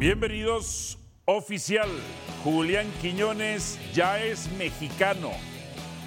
[0.00, 1.90] Bienvenidos, oficial.
[2.42, 5.30] Julián Quiñones ya es mexicano.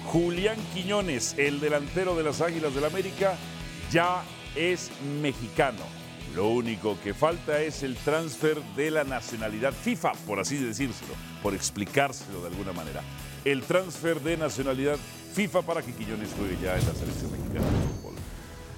[0.06, 3.36] Julián Quiñones, el delantero de las Águilas del América,
[3.92, 4.24] ya
[4.56, 4.90] es
[5.22, 5.78] mexicano.
[6.34, 11.54] Lo único que falta es el transfer de la nacionalidad FIFA, por así decírselo, por
[11.54, 13.00] explicárselo de alguna manera.
[13.44, 14.96] El transfer de nacionalidad
[15.34, 18.23] FIFA para que Quiñones juegue ya en la selección mexicana de fútbol.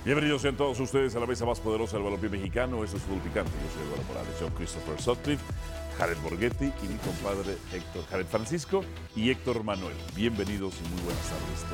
[0.06, 2.84] Bienvenidos sean todos ustedes a la mesa más poderosa del balompié mexicano.
[2.84, 3.51] Eso es Fútbol Picante.
[3.51, 5.42] Yo soy Eduardo Morales, John Christopher Sutcliffe,
[5.98, 8.84] Jared Borghetti y mi compadre Héctor Jared Francisco
[9.16, 9.96] y Héctor Manuel.
[10.15, 11.65] Bienvenidos y muy buenas tardes.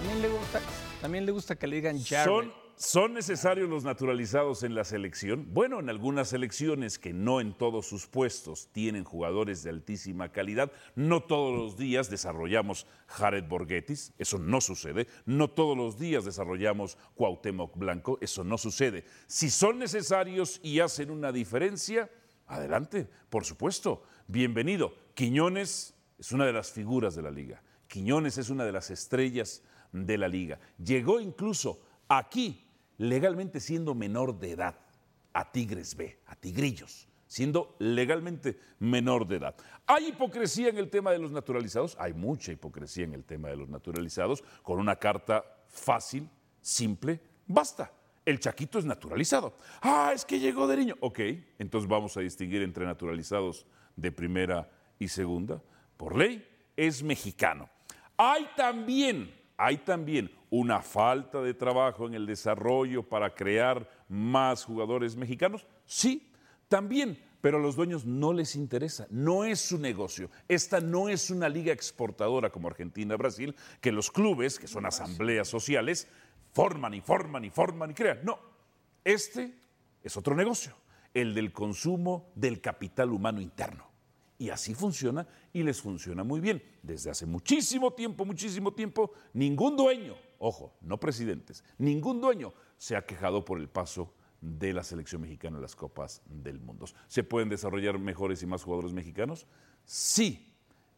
[0.00, 0.60] También le gusta,
[1.00, 2.24] también le gusta que le digan Jared.
[2.24, 5.46] ¿Son, ¿Son necesarios los naturalizados en la selección?
[5.54, 10.70] Bueno, en algunas selecciones que no en todos sus puestos tienen jugadores de altísima calidad,
[10.94, 16.98] no todos los días desarrollamos Jared Borghetis, eso no sucede, no todos los días desarrollamos
[17.14, 19.06] Cuauhtémoc Blanco, eso no sucede.
[19.26, 22.10] Si son necesarios y hacen una diferencia,
[22.46, 24.92] adelante, por supuesto, bienvenido.
[25.14, 29.62] Quiñones es una de las figuras de la liga, Quiñones es una de las estrellas
[29.92, 30.60] de la liga.
[30.76, 32.65] Llegó incluso aquí
[32.98, 34.78] legalmente siendo menor de edad
[35.32, 39.56] a Tigres B, a Tigrillos, siendo legalmente menor de edad.
[39.86, 41.96] ¿Hay hipocresía en el tema de los naturalizados?
[41.98, 44.42] Hay mucha hipocresía en el tema de los naturalizados.
[44.62, 46.28] Con una carta fácil,
[46.60, 47.92] simple, basta.
[48.24, 49.56] El Chaquito es naturalizado.
[49.82, 50.96] Ah, es que llegó de niño.
[51.00, 51.20] Ok,
[51.58, 55.62] entonces vamos a distinguir entre naturalizados de primera y segunda.
[55.96, 56.44] Por ley,
[56.76, 57.70] es mexicano.
[58.16, 65.16] Hay también, hay también una falta de trabajo en el desarrollo para crear más jugadores
[65.16, 65.66] mexicanos?
[65.84, 66.30] Sí,
[66.68, 70.30] también, pero a los dueños no les interesa, no es su negocio.
[70.48, 76.08] Esta no es una liga exportadora como Argentina-Brasil, que los clubes, que son asambleas sociales,
[76.52, 78.20] forman y forman y forman y crean.
[78.24, 78.38] No,
[79.04, 79.54] este
[80.02, 80.74] es otro negocio,
[81.14, 83.85] el del consumo del capital humano interno.
[84.38, 86.62] Y así funciona y les funciona muy bien.
[86.82, 93.06] Desde hace muchísimo tiempo, muchísimo tiempo, ningún dueño, ojo, no presidentes, ningún dueño se ha
[93.06, 96.86] quejado por el paso de la selección mexicana en las Copas del Mundo.
[97.08, 99.46] ¿Se pueden desarrollar mejores y más jugadores mexicanos?
[99.84, 100.52] Sí.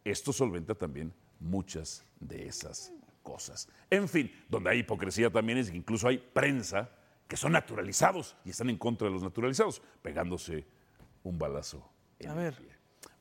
[0.04, 3.68] Esto solventa también muchas de esas cosas.
[3.90, 6.90] En fin, donde hay hipocresía también es que incluso hay prensa
[7.26, 10.66] que son naturalizados y están en contra de los naturalizados, pegándose
[11.22, 11.86] un balazo.
[12.18, 12.54] En A el ver.
[12.56, 12.77] pie.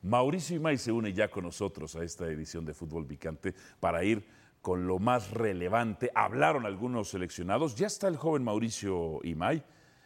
[0.07, 4.25] Mauricio Imay se une ya con nosotros a esta edición de Fútbol Picante para ir
[4.61, 6.09] con lo más relevante.
[6.15, 7.75] Hablaron algunos seleccionados.
[7.75, 9.61] Ya está el joven Mauricio Imay.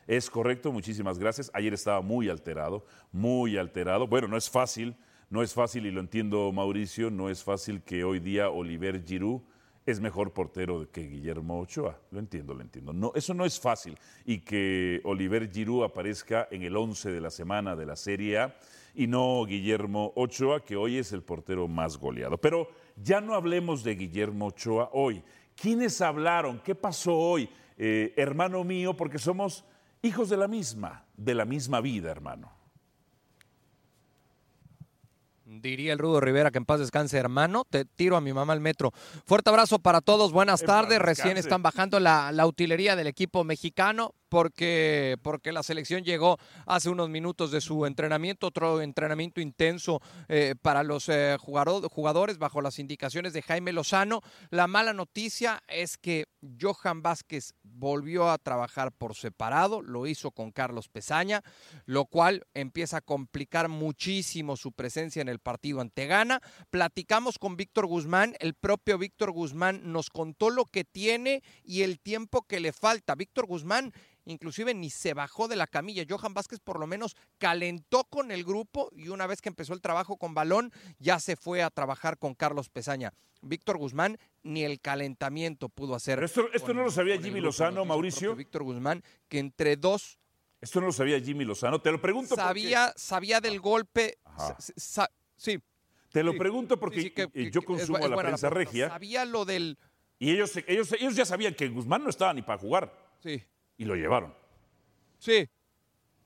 [0.07, 1.51] Es correcto, muchísimas gracias.
[1.53, 4.07] Ayer estaba muy alterado, muy alterado.
[4.07, 4.95] Bueno, no es fácil,
[5.29, 9.41] no es fácil y lo entiendo Mauricio, no es fácil que hoy día Oliver Giroud
[9.85, 11.99] es mejor portero que Guillermo Ochoa.
[12.09, 12.91] Lo entiendo, lo entiendo.
[12.91, 13.95] No, eso no es fácil.
[14.25, 18.55] Y que Oliver Giroud aparezca en el 11 de la semana de la Serie A
[18.93, 22.37] y no Guillermo Ochoa, que hoy es el portero más goleado.
[22.37, 25.23] Pero ya no hablemos de Guillermo Ochoa hoy.
[25.55, 26.59] ¿Quiénes hablaron?
[26.59, 27.49] ¿Qué pasó hoy?
[27.77, 29.65] Eh, hermano mío, porque somos
[30.01, 32.51] hijos de la misma, de la misma vida, hermano.
[35.45, 37.65] Diría el Rudo Rivera que en paz descanse, hermano.
[37.69, 38.91] Te tiro a mi mamá al metro.
[39.25, 40.31] Fuerte abrazo para todos.
[40.31, 40.99] Buenas tardes.
[40.99, 46.89] Recién están bajando la, la utilería del equipo mexicano porque, porque la selección llegó hace
[46.89, 52.79] unos minutos de su entrenamiento, otro entrenamiento intenso eh, para los eh, jugadores bajo las
[52.79, 54.21] indicaciones de Jaime Lozano.
[54.49, 56.29] La mala noticia es que
[56.61, 61.43] Johan Vázquez volvió a trabajar por separado, lo hizo con Carlos Pesaña,
[61.85, 66.41] lo cual empieza a complicar muchísimo su presencia en el partido ante Ghana.
[66.69, 71.99] Platicamos con Víctor Guzmán, el propio Víctor Guzmán nos contó lo que tiene y el
[71.99, 73.13] tiempo que le falta.
[73.15, 73.91] Víctor Guzmán
[74.25, 76.03] inclusive ni se bajó de la camilla.
[76.07, 79.81] Johan Vázquez por lo menos calentó con el grupo y una vez que empezó el
[79.81, 83.13] trabajo con balón ya se fue a trabajar con Carlos Pesaña.
[83.41, 86.15] Víctor Guzmán ni el calentamiento pudo hacer.
[86.17, 87.45] Pero esto- esto con- no lo sabía Jimmy grupo.
[87.47, 88.35] Lozano, Mauricio.
[88.35, 90.17] Víctor Guzmán que entre dos
[90.61, 91.81] Esto no lo sabía Jimmy Lozano.
[91.81, 94.19] Te lo pregunto porque, sabía, sabía del golpe.
[94.37, 95.59] Sa- sa- sí.
[96.11, 98.89] te lo sí, pregunto porque sí, que- que- yo es consumo es la prensa regia
[98.89, 99.79] Sabía lo del.
[100.19, 103.41] y ellos, ellos, ellos ya sabían que Guzmán no estaba ni para jugar Sí.
[103.77, 104.33] Y lo llevaron.
[105.19, 105.47] Sí,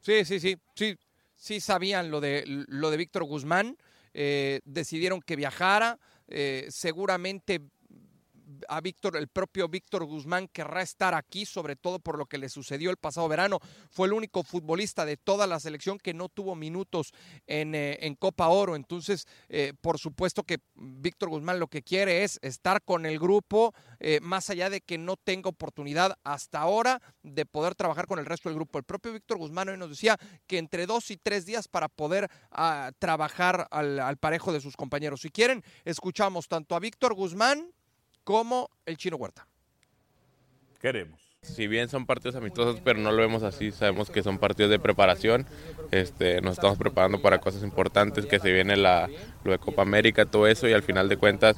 [0.01, 0.97] sí, sí, sí, sí.
[1.35, 3.77] sí sabían lo de, lo de Víctor Guzmán,
[4.13, 7.61] eh, decidieron que viajara, eh, seguramente
[8.67, 12.49] a Víctor, el propio Víctor Guzmán querrá estar aquí, sobre todo por lo que le
[12.49, 13.59] sucedió el pasado verano.
[13.89, 17.11] Fue el único futbolista de toda la selección que no tuvo minutos
[17.47, 18.75] en, eh, en Copa Oro.
[18.75, 23.73] Entonces, eh, por supuesto que Víctor Guzmán lo que quiere es estar con el grupo,
[23.99, 28.25] eh, más allá de que no tenga oportunidad hasta ahora de poder trabajar con el
[28.25, 28.77] resto del grupo.
[28.77, 30.17] El propio Víctor Guzmán hoy nos decía
[30.47, 34.75] que entre dos y tres días para poder ah, trabajar al, al parejo de sus
[34.75, 35.21] compañeros.
[35.21, 37.74] Si quieren, escuchamos tanto a Víctor Guzmán
[38.25, 39.47] como el Chino Huerta.
[40.81, 41.21] Queremos.
[41.41, 44.79] Si bien son partidos amistosos, pero no lo vemos así, sabemos que son partidos de
[44.79, 45.45] preparación.
[45.91, 49.07] Este, nos estamos preparando para cosas importantes, que se viene la,
[49.43, 51.57] lo de Copa América, todo eso, y al final de cuentas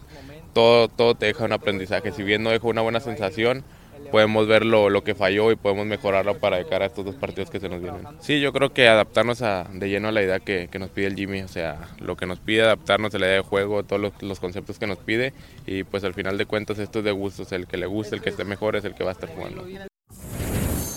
[0.54, 2.12] todo, todo te deja un aprendizaje.
[2.12, 3.64] Si bien no dejó una buena sensación,
[4.12, 7.16] podemos ver lo, lo, que falló y podemos mejorarlo para de cara a estos dos
[7.16, 8.04] partidos que se nos vienen.
[8.20, 11.08] Sí, yo creo que adaptarnos a, de lleno a la idea que, que, nos pide
[11.08, 14.02] el Jimmy, o sea, lo que nos pide, adaptarnos a la idea de juego, todos
[14.02, 15.34] los, los, conceptos que nos pide
[15.66, 18.22] y pues al final de cuentas esto es de gustos, el que le guste, el
[18.22, 19.66] que esté mejor es el que va a estar jugando.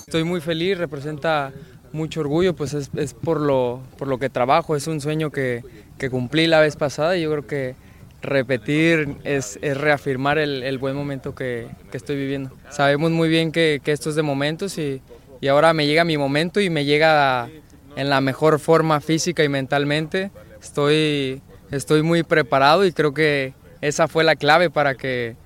[0.06, 1.52] Estoy muy feliz, representa
[1.92, 5.62] mucho orgullo, pues es, es por, lo, por lo que trabajo, es un sueño que,
[5.98, 7.74] que cumplí la vez pasada y yo creo que
[8.22, 12.50] repetir es, es reafirmar el, el, buen momento que, que, estoy viviendo.
[12.68, 15.00] Sabemos muy bien que, que esto es de momentos y,
[15.40, 17.48] y, ahora me llega mi momento y me llega
[17.96, 20.30] en la mejor forma física y mentalmente.
[20.62, 25.36] Estoy, estoy muy preparado y creo que esa fue la clave para que,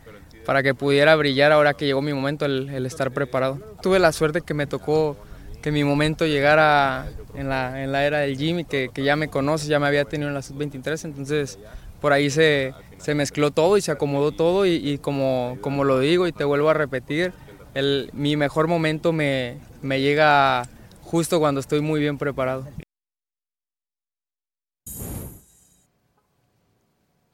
[0.44, 3.58] para que pudiera brillar ahora que llegó mi momento, el, el estar preparado.
[3.82, 5.16] Tuve la suerte que me tocó
[5.64, 9.28] que mi momento llegara en la, en la era del Jimmy, que, que ya me
[9.28, 11.58] conoce, ya me había tenido en la sub-23, entonces
[12.04, 16.26] por ahí se, se, mezcló todo y se acomodó todo y, como, como lo digo
[16.26, 17.32] y te vuelvo a repetir,
[17.72, 20.68] el, mi mejor momento me, me llega
[21.00, 22.66] justo cuando estoy muy bien preparado.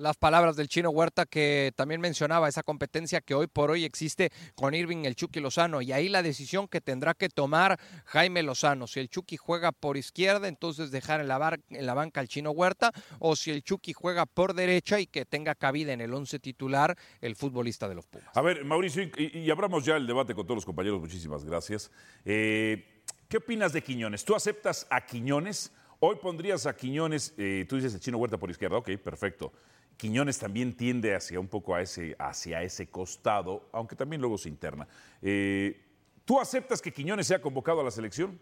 [0.00, 4.30] Las palabras del chino Huerta que también mencionaba esa competencia que hoy por hoy existe
[4.54, 8.86] con Irving el Chucky Lozano y ahí la decisión que tendrá que tomar Jaime Lozano.
[8.86, 12.50] Si el Chucky juega por izquierda, entonces dejar en la, en la banca al chino
[12.50, 16.38] Huerta o si el Chucky juega por derecha y que tenga cabida en el once
[16.38, 18.34] titular el futbolista de los Pumas.
[18.34, 21.90] A ver, Mauricio, y, y abramos ya el debate con todos los compañeros, muchísimas gracias.
[22.24, 24.24] Eh, ¿Qué opinas de Quiñones?
[24.24, 25.72] ¿Tú aceptas a Quiñones?
[26.00, 29.52] Hoy pondrías a Quiñones, eh, tú dices el chino Huerta por izquierda, ok, perfecto.
[30.00, 34.48] Quiñones también tiende hacia un poco a ese, hacia ese costado, aunque también luego se
[34.48, 34.88] interna.
[35.20, 35.78] Eh,
[36.24, 38.40] ¿Tú aceptas que Quiñones sea convocado a la selección?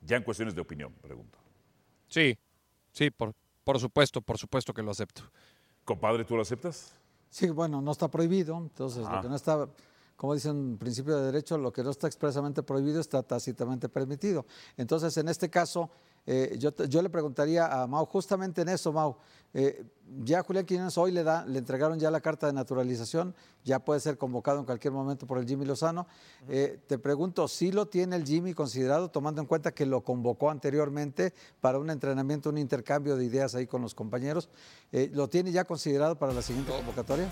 [0.00, 1.38] Ya en cuestiones de opinión, pregunto.
[2.06, 2.38] Sí,
[2.92, 3.34] sí, por,
[3.64, 5.22] por supuesto, por supuesto que lo acepto.
[5.84, 6.94] Compadre, ¿tú lo aceptas?
[7.30, 9.16] Sí, bueno, no está prohibido, entonces ah.
[9.16, 9.68] lo que no está,
[10.14, 14.46] como dice un principio de derecho, lo que no está expresamente prohibido está tácitamente permitido.
[14.76, 15.90] Entonces, en este caso,
[16.26, 19.16] eh, yo, yo, le preguntaría a Mau, justamente en eso, Mau,
[19.54, 19.84] eh,
[20.22, 23.34] ya Julián Quiñones hoy le, da, le entregaron ya la carta de naturalización,
[23.64, 26.06] ya puede ser convocado en cualquier momento por el Jimmy Lozano.
[26.48, 30.50] Eh, te pregunto, ¿sí lo tiene el Jimmy considerado, tomando en cuenta que lo convocó
[30.50, 34.48] anteriormente para un entrenamiento, un intercambio de ideas ahí con los compañeros?
[34.92, 37.28] Eh, ¿Lo tiene ya considerado para la siguiente convocatoria?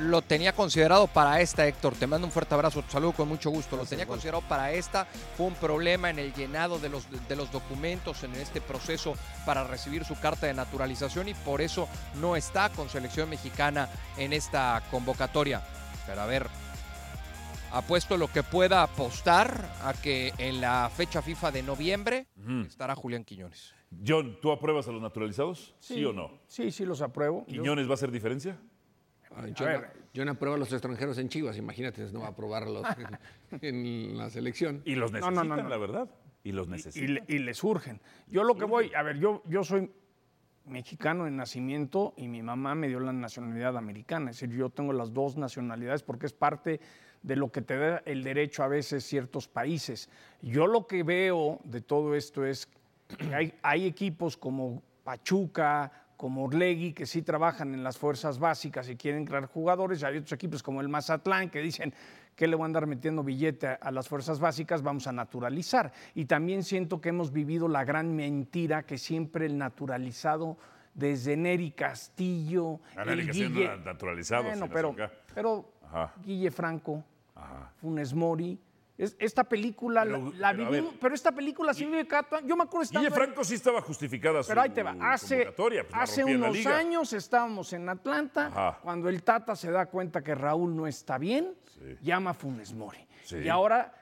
[0.00, 1.94] Lo tenía considerado para esta, Héctor.
[1.94, 3.76] Te mando un fuerte abrazo, te saludo con mucho gusto.
[3.76, 5.04] Lo tenía considerado para esta.
[5.36, 9.14] Fue un problema en el llenado de los, de los documentos en este proceso
[9.44, 11.88] para recibir su carta de naturalización y por eso
[12.20, 15.62] no está con selección mexicana en esta convocatoria.
[16.06, 16.46] Pero a ver,
[17.72, 22.66] apuesto lo que pueda apostar a que en la fecha FIFA de noviembre uh -huh.
[22.66, 23.74] estará Julián Quiñones.
[24.06, 25.74] John, ¿tú apruebas a los naturalizados?
[25.80, 26.40] ¿Sí, ¿Sí o no?
[26.46, 27.44] Sí, sí los apruebo.
[27.46, 27.88] ¿Quiñones Yo...
[27.88, 28.56] va a hacer diferencia?
[29.54, 29.80] Yo, no,
[30.12, 32.84] yo no apruebo a los extranjeros en Chivas, imagínate, no va a aprobarlos
[33.62, 34.82] en, en, la selección.
[34.84, 36.10] Y los necesitan, no, no, la verdad.
[36.42, 37.24] Y los necesitan.
[37.28, 38.00] Y, y, y les urgen.
[38.26, 39.90] Yo lo que voy, a ver, yo, yo soy
[40.66, 44.30] mexicano de nacimiento y mi mamá me dio la nacionalidad americana.
[44.30, 46.80] Es decir, yo tengo las dos nacionalidades porque es parte
[47.22, 50.08] de lo que te da el derecho a veces ciertos países.
[50.42, 52.68] Yo lo que veo de todo esto es
[53.18, 58.90] que hay, hay equipos como Pachuca, como Orlegui, que sí trabajan en las fuerzas básicas
[58.90, 61.94] y quieren crear jugadores, y hay otros equipos como el Mazatlán que dicen
[62.36, 65.90] que le van a andar metiendo billete a las fuerzas básicas, vamos a naturalizar.
[66.14, 70.58] Y también siento que hemos vivido la gran mentira que siempre el naturalizado
[70.92, 74.94] desde Neri Castillo, el Guille, naturalizado, bueno, pero,
[75.34, 75.72] pero
[76.22, 77.02] Guille Franco,
[77.34, 77.72] Ajá.
[77.76, 78.60] Funes Mori,
[79.18, 82.82] esta película pero, la, la pero, pero, esta película sí vive cada Yo me acuerdo
[82.82, 84.96] estando Guille Franco sí estaba justificada Pero ahí te va.
[85.00, 88.78] Hace, pues hace unos años estábamos en Atlanta, Ajá.
[88.82, 91.96] cuando el Tata se da cuenta que Raúl no está bien, sí.
[92.02, 93.06] llama a Funes Mori.
[93.24, 93.36] Sí.
[93.38, 93.94] Y ahora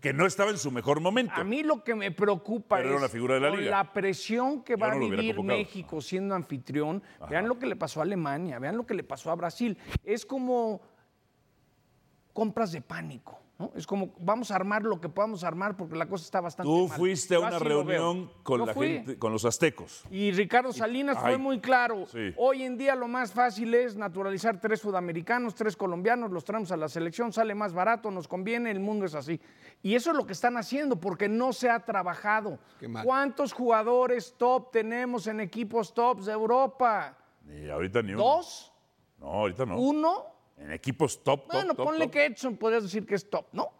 [0.00, 1.34] que no estaba en su mejor momento.
[1.36, 3.70] A mí lo que me preocupa Pero es era una figura de la liga.
[3.70, 5.42] la presión que Yo va no a vivir.
[5.42, 7.02] México siendo anfitrión.
[7.28, 9.76] Vean lo que le pasó a Alemania, vean lo que le pasó a Brasil.
[10.02, 10.80] Es como
[12.32, 13.38] compras de pánico.
[13.58, 13.70] ¿no?
[13.74, 16.88] Es como vamos a armar lo que podamos armar porque la cosa está bastante Tú
[16.88, 16.96] mal.
[16.96, 20.02] fuiste a una reunión con la gente, con los aztecos.
[20.10, 22.06] Y Ricardo Salinas ay, fue muy claro.
[22.06, 22.32] sí.
[22.38, 26.76] Hoy en día lo más fácil es naturalizar tres sudamericanos, tres colombianos, los traemos a
[26.78, 29.38] la selección, sale más barato, nos conviene, el mundo es así.
[29.82, 32.58] Y eso es lo que están haciendo porque no se ha trabajado.
[32.78, 33.04] Qué mal.
[33.04, 37.16] ¿Cuántos jugadores top tenemos en equipos tops de Europa?
[37.46, 38.22] Y ahorita ni uno.
[38.22, 38.72] ¿Dos?
[39.18, 39.78] No, ahorita no.
[39.78, 40.39] ¿Uno?
[40.60, 42.12] En equipos top, top, Bueno, top, ponle top.
[42.12, 43.70] que Edson podrías decir que es top, ¿no?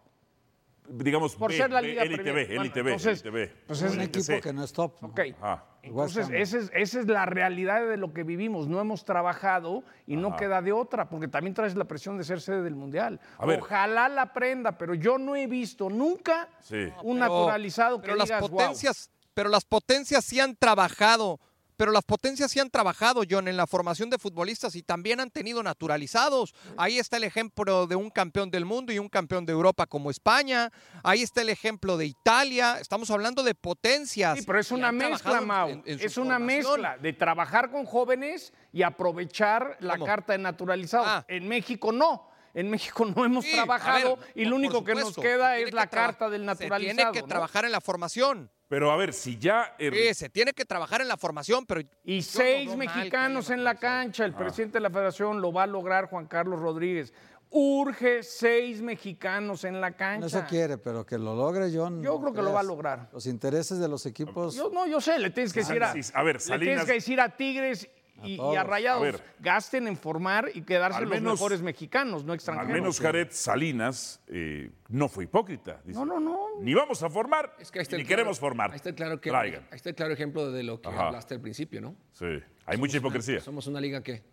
[0.89, 2.47] Digamos, Por B, ser la B, Liga Premier.
[2.47, 4.95] Bueno, B, entonces, pues Es un equipo que no es top.
[5.01, 5.07] ¿no?
[5.09, 5.19] Ok.
[5.39, 5.65] Ajá.
[5.83, 8.67] Entonces, esa es, esa es la realidad de lo que vivimos.
[8.67, 12.41] No hemos trabajado y no queda de otra, porque también traes la presión de ser
[12.41, 13.19] sede del Mundial.
[13.37, 13.59] A ver.
[13.61, 16.75] Ojalá la aprenda, pero yo no he visto nunca Sí.
[17.03, 18.51] un Pero- naturalizado que pero las digas, "Guau".
[18.51, 21.39] potencias, pero las potencias sí han trabajado,
[21.81, 25.31] pero las potencias sí han trabajado, John, en la formación de futbolistas y también han
[25.31, 26.53] tenido naturalizados.
[26.77, 30.11] Ahí está el ejemplo de un campeón del mundo y un campeón de Europa como
[30.11, 30.71] España.
[31.03, 32.77] Ahí está el ejemplo de Italia.
[32.79, 34.37] Estamos hablando de potencias.
[34.37, 35.69] Sí, pero es una mezcla, trabajado Mau.
[35.69, 36.45] en- en su es una formación.
[36.81, 40.05] mezcla de trabajar con jóvenes y aprovechar la ¿Cómo?
[40.05, 41.07] carta de naturalizados.
[41.09, 41.25] Ah.
[41.27, 42.29] En México no.
[42.53, 45.87] En México no hemos Sí, trabajado ver, y lo único que nos queda es la
[45.87, 46.95] que carta del Se naturalizado.
[46.95, 47.27] tiene que ¿no?
[47.27, 48.49] trabajar en la formación.
[48.67, 49.75] Pero a ver, si ya.
[49.79, 53.63] el- Sí, se tiene que trabajar en la formación, pero Y seis mal mexicanos en
[53.63, 54.23] la cancha.
[54.25, 57.13] El presidente de la federación lo va a lograr, Juan Carlos Rodríguez.
[57.53, 60.21] Urge seis mexicanos en la cancha.
[60.21, 62.01] No se quiere, pero que lo logre John.
[62.01, 63.09] Yo creo que lo va a lograr.
[63.11, 64.55] Los intereses de los equipos.
[64.55, 66.93] Yo, no, yo sé, le tienes que decir a, a ver, le Salinas- tienes que
[66.93, 67.89] decir a Tigres
[68.23, 68.63] y, y a.
[68.63, 69.23] Rayados, A ver.
[69.39, 72.73] gasten en formar y quedarse Al los menos- mejores mexicanos, no Al extranjeros.
[72.73, 75.81] menos Jared Salinas eh, no fue hipócrita.
[75.83, 76.39] Dice, No, no, no.
[76.61, 78.71] Ni vamos a formar, Es que ni el queremos claro- formar.
[78.71, 79.63] Ahí está el claro, que, Traigan.
[79.71, 81.07] ahí está el claro ejemplo de lo que Ajá.
[81.07, 81.95] hablaste al principio, ¿no?
[82.13, 82.43] Sí, hay mucha
[82.75, 83.39] Somos una- hipocresía.
[83.41, 84.23] somos una liga Que-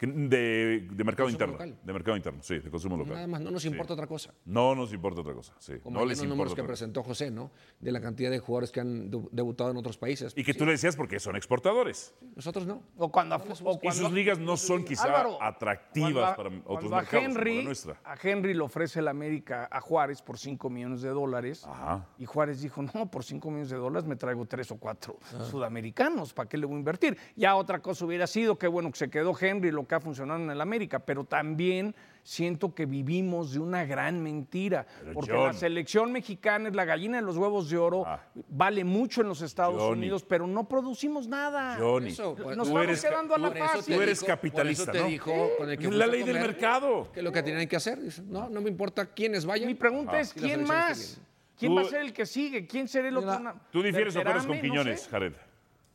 [0.00, 1.54] De, de mercado interno.
[1.54, 1.76] local.
[1.82, 3.14] De mercado interno, sí, de consumo local.
[3.14, 3.68] nada más no nos Sí.
[3.68, 4.32] importa otra cosa.
[4.44, 5.74] No nos importa otra cosa, sí.
[5.82, 7.50] Como no les los importa números que presentó José, ¿no?
[7.80, 10.32] De la cantidad de jugadores que han debu- debutado en otros países.
[10.36, 12.14] Y que tú le decías porque son exportadores.
[12.36, 12.82] Nosotros no.
[12.96, 16.48] O cuando, a- o Y sus ligas no son quizá Álvaro, atractivas cuando a- para
[16.48, 18.00] otros cuando a mercados como Henry, la nuestra.
[18.04, 21.64] A Henry le ofrece el América a Juárez por 5 millones de dólares.
[21.66, 22.06] Ajá.
[22.18, 25.44] Y Juárez dijo, no, por 5 millones de dólares me traigo tres o cuatro Ah.
[25.44, 27.16] sudamericanos, ¿para qué le voy a invertir?
[27.36, 30.40] Ya otra cosa hubiera sido que bueno que se quedó Henry, lo que ha funcionado
[30.40, 35.46] en el América, pero también siento que vivimos de una gran mentira, Pero, porque John.
[35.46, 38.20] la selección mexicana es la gallina de los huevos de oro, Ah.
[38.50, 40.00] vale mucho en los Estados Johnny.
[40.02, 41.76] Unidos, pero no producimos nada.
[41.78, 43.96] Johnny, Eso, pues, Nos tú estamos eres, quedando a la tú fácil.
[43.96, 45.06] te eres dijo- capitalista, te ¿no?
[45.06, 47.10] dijo con el que Es fuiste la ley del mercado.
[47.12, 47.98] Que es lo que tienen que hacer.
[48.26, 49.66] No, no me importa quiénes vayan.
[49.66, 51.20] Mi pregunta es, Si la ¿quién más?
[51.58, 52.66] ¿Quién Tú- va a ser el que sigue?
[52.66, 53.38] ¿Quién será el otro?
[53.38, 54.54] Mira, Tú difieres o paras con?
[54.56, 55.10] No Quiñones, sé.
[55.10, 55.32] Jared.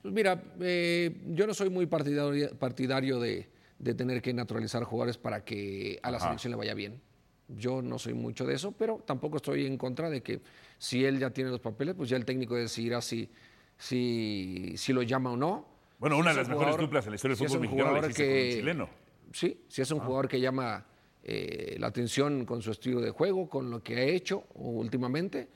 [0.01, 3.47] Pues mira, eh, yo no soy muy partidario, partidario de,
[3.83, 6.27] de tener que naturalizar jugadores para que a la Ajá.
[6.27, 7.01] selección le vaya bien.
[7.49, 10.41] Yo no soy mucho de eso, pero tampoco estoy en contra de que
[10.77, 13.29] si él ya tiene los papeles, pues ya el técnico decidirá si,
[13.77, 15.65] si, si lo llama o no.
[15.99, 18.23] Bueno, Si una de las mejores duplas en la historia del fútbol mexicano la hiciste
[18.23, 18.89] con un que- chileno.
[19.33, 20.85] Sí, si es un jugador que llama
[21.23, 25.47] eh, la atención con su estilo de juego, con lo que ha hecho últimamente.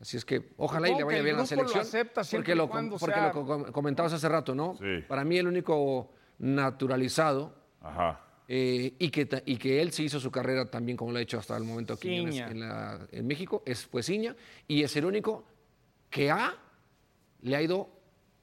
[0.00, 1.82] Así es que ojalá y le que vaya el bien a la grupo lo selección.
[1.82, 4.76] acepta porque lo, porque sea- lo co- comentabas hace rato, ¿no?
[4.78, 5.04] Sí.
[5.08, 8.20] Para mí el único naturalizado Ajá.
[8.48, 11.38] eh, y, que, y que él sí hizo su carrera también como lo ha hecho
[11.38, 14.34] hasta el momento aquí en, la- en México, es fue Ciña,
[14.66, 15.44] y es el único
[16.08, 16.54] que ha,
[17.42, 17.88] le ha ido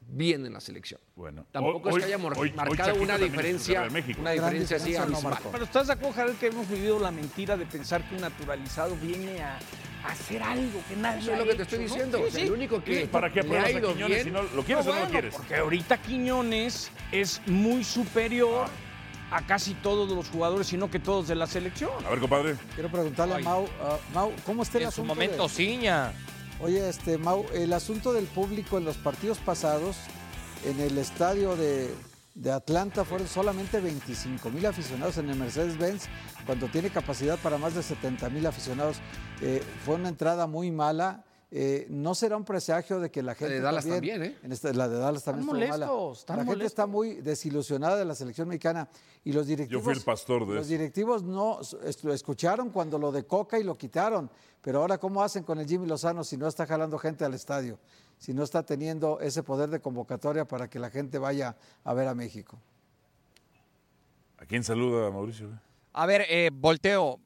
[0.10, 1.02] bien en la selección.
[1.16, 1.46] Bueno.
[1.52, 3.88] Tampoco Hoy- es que haya hoy- marcado una diferencia,
[4.20, 5.20] una diferencia así no.
[5.52, 8.96] Pero ¿estás de acuerdo, Jared, que hemos vivido la mentira de pensar que un naturalizado
[8.96, 9.60] viene a
[10.06, 11.84] hacer algo que nadie Eso es lo que te hecho, estoy ¿no?
[11.86, 12.18] diciendo.
[12.20, 12.46] Sí, o sea, sí.
[12.48, 14.92] El único que ¿Para qué le ha a Quiñones bien, si no lo quieres No,
[14.92, 15.36] o no lo quieres?
[15.36, 18.68] Porque ahorita Quiñones es muy superior
[19.30, 19.38] Ah.
[19.38, 21.92] a casi todos los jugadores, sino que todos de la selección.
[22.06, 22.56] A ver, compadre.
[22.76, 23.68] Quiero preguntarle a Mau,
[24.14, 25.14] Mau, ¿cómo está el En su asunto?
[25.14, 26.14] momento, de- Ciña.
[26.62, 29.98] Oye, este, Mau, el asunto del público en los partidos pasados,
[30.66, 31.94] en el estadio de,
[32.38, 36.04] de Atlanta fueron solamente 25 mil aficionados en el Mercedes-Benz,
[36.46, 38.98] cuando tiene capacidad para más de 70 mil aficionados.
[39.42, 41.24] Eh, fue una entrada muy mala.
[41.50, 44.38] Eh, ¿No será un presagio de que la gente de Dallas también, ¿eh?
[44.44, 45.88] en esta- la de Dallas también Están mala.
[45.88, 48.90] molestos, están La gente está muy desilusionada de la selección mexicana
[49.24, 49.82] y los directivos.
[49.84, 50.72] fui el pastor de los eso.
[50.72, 51.60] directivos no
[52.04, 54.30] lo escucharon cuando lo de Coca y lo quitaron,
[54.62, 57.80] pero ahora cómo hacen con el Jimmy Lozano si no está jalando gente al estadio,
[58.18, 62.08] si no está teniendo ese poder de convocatoria para que la gente vaya a ver
[62.08, 62.60] a México.
[64.38, 65.50] ¿A quién saluda, Mauricio?
[65.94, 67.20] A ver, eh, volteo.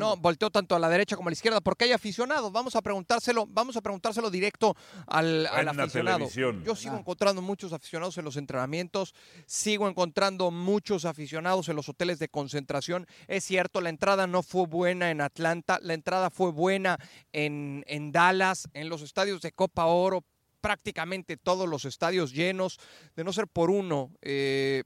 [0.00, 2.52] No, volteó tanto a la derecha como a la izquierda, porque hay aficionados.
[2.52, 4.76] Vamos a preguntárselo, vamos a preguntárselo directo
[5.06, 6.28] al, aficionado.
[6.64, 7.00] Yo sigo ah.
[7.00, 9.14] encontrando muchos aficionados en los entrenamientos,
[9.46, 13.06] sigo encontrando muchos aficionados en los hoteles de concentración.
[13.28, 16.98] Es cierto, la entrada no fue buena en Atlanta, la entrada fue buena
[17.32, 20.24] en, en Dallas, en los estadios de Copa Oro,
[20.60, 22.78] prácticamente todos los estadios llenos,
[23.16, 24.10] de no ser por uno.
[24.22, 24.84] Eh,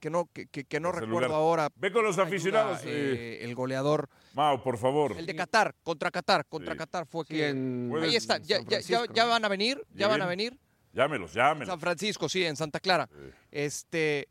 [0.00, 1.68] que no, que, que, no recuerdo ahora.
[1.76, 2.80] Ve con los aficionados.
[2.84, 4.08] Eh, el goleador.
[4.34, 5.14] Mao, por favor.
[5.16, 7.46] El de Qatar, contra Qatar, contra Qatar fue que.
[8.02, 10.58] Ahí está, ya, ya, van a venir, ya van a venir.
[10.92, 11.68] Llámelos, llámelos.
[11.68, 13.08] San Francisco, sí, en Santa Clara.
[13.50, 14.28] Este,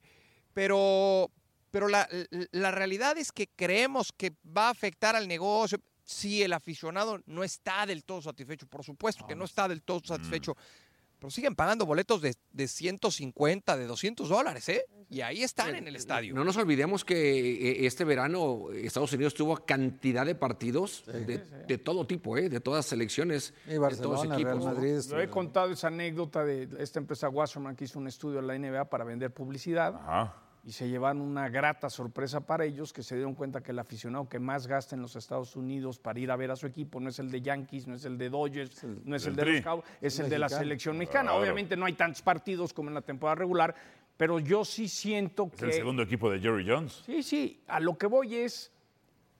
[0.54, 1.32] pero,
[1.72, 2.10] pero la,
[2.52, 5.80] la realidad es que creemos que va a afectar al negocio.
[6.04, 10.02] Si el aficionado no está del todo satisfecho, por supuesto que no está del todo
[10.04, 10.54] satisfecho.
[10.54, 10.89] Mm
[11.20, 14.86] pero siguen pagando boletos de, de 150, de 200 dólares, ¿eh?
[15.10, 16.36] Y ahí están en el estadio.
[16.36, 22.06] No nos olvidemos que eh, este verano Estados Unidos tuvo cantidad de partidos de, todo
[22.06, 22.48] tipo, ¿eh?
[22.48, 24.66] de todas selecciones, y Barcelona, de todos equipos.
[24.66, 28.48] Madrid, Yo he contado esa anécdota de esta empresa Wasserman que hizo un estudio en
[28.48, 29.96] la NBA para vender publicidad.
[29.96, 33.80] Ajá y se llevan una grata sorpresa para ellos que se dieron cuenta que el
[33.80, 37.00] aficionado que más gasta en los Estados Unidos para ir a ver a su equipo
[37.00, 39.62] no es el de Yankees, no es el de Dodgers, no es el, de los
[39.62, 41.34] Cowboys, es el de la selección mexicana.
[41.34, 43.74] Obviamente no hay tantos partidos como en la temporada regular,
[44.18, 45.56] pero yo sí siento que...
[45.56, 47.04] Es el segundo equipo de Jerry Jones.
[47.06, 48.72] Sí, sí, a lo que voy es,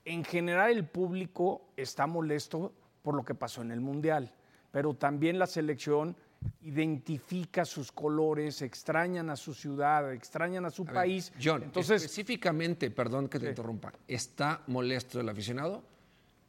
[0.06, 4.34] en general el público está molesto por lo que pasó en el Mundial,
[4.72, 6.16] pero también la selección
[6.62, 11.32] identifica sus colores, extrañan a su ciudad, extrañan a su país.
[11.42, 15.84] John, Entonces, específicamente, perdón que te interrumpa, está molesto el aficionado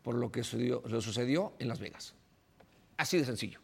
[0.03, 2.15] por lo que sucedió, lo sucedió en Las Vegas.
[2.97, 3.61] Así de sencillo.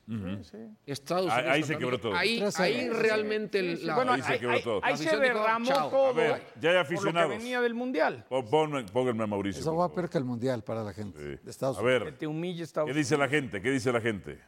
[0.86, 2.14] Estados Unidos ahí, se quebró todo.
[2.14, 4.80] Ahí, ahí realmente la, bueno, ahí se quebró todo.
[4.82, 6.06] Ahí, se derramó todo.
[6.06, 7.28] A ver, ya hay aficionados.
[7.28, 8.24] Por lo que venía del mundial.
[8.30, 9.60] Pónganme a Mauricio.
[9.60, 12.00] Eso va peor que el mundial para la gente de Estados Unidos.
[12.00, 13.60] A ver, te humille Estados ¿qué dice la gente?
[13.60, 14.40] ¿Qué dice la gente?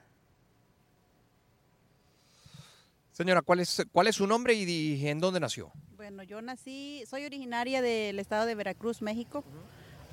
[3.19, 5.73] Señora, ¿cuál es, cuál es su nombre y, en dónde nació?
[5.97, 9.43] Bueno, yo nací, soy originaria del estado de Veracruz, México,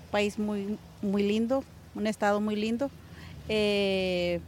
[0.09, 2.89] país muy, muy lindo, un estado muy lindo.
[3.47, 4.41] Eh,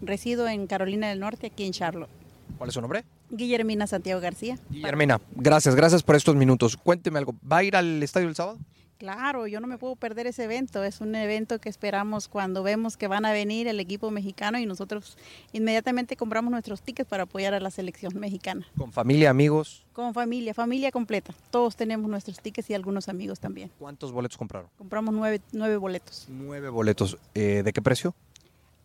[0.00, 2.08] resido en Carolina del Norte, aquí en Charlotte.
[2.56, 3.04] ¿Cuál es su nombre?
[3.28, 4.58] Guillermina Santiago García.
[4.70, 6.78] Guillermina, gracias, gracias por estos minutos.
[6.78, 8.58] Cuénteme algo, ¿va a ir al estadio el sábado?
[8.98, 10.82] Claro, yo no me puedo perder ese evento.
[10.82, 14.66] Es un evento que esperamos cuando vemos que van a venir el equipo mexicano y
[14.66, 15.16] nosotros
[15.52, 18.66] inmediatamente compramos nuestros tickets para apoyar a la selección mexicana.
[18.76, 19.84] ¿Con familia, amigos?
[19.92, 21.32] Con familia, familia completa.
[21.50, 23.70] Todos tenemos nuestros tickets y algunos amigos también.
[23.78, 24.68] ¿Cuántos boletos compraron?
[24.76, 26.26] Compramos nueve, nueve boletos.
[26.28, 27.18] Nueve boletos.
[27.34, 28.14] Eh, ¿De qué precio?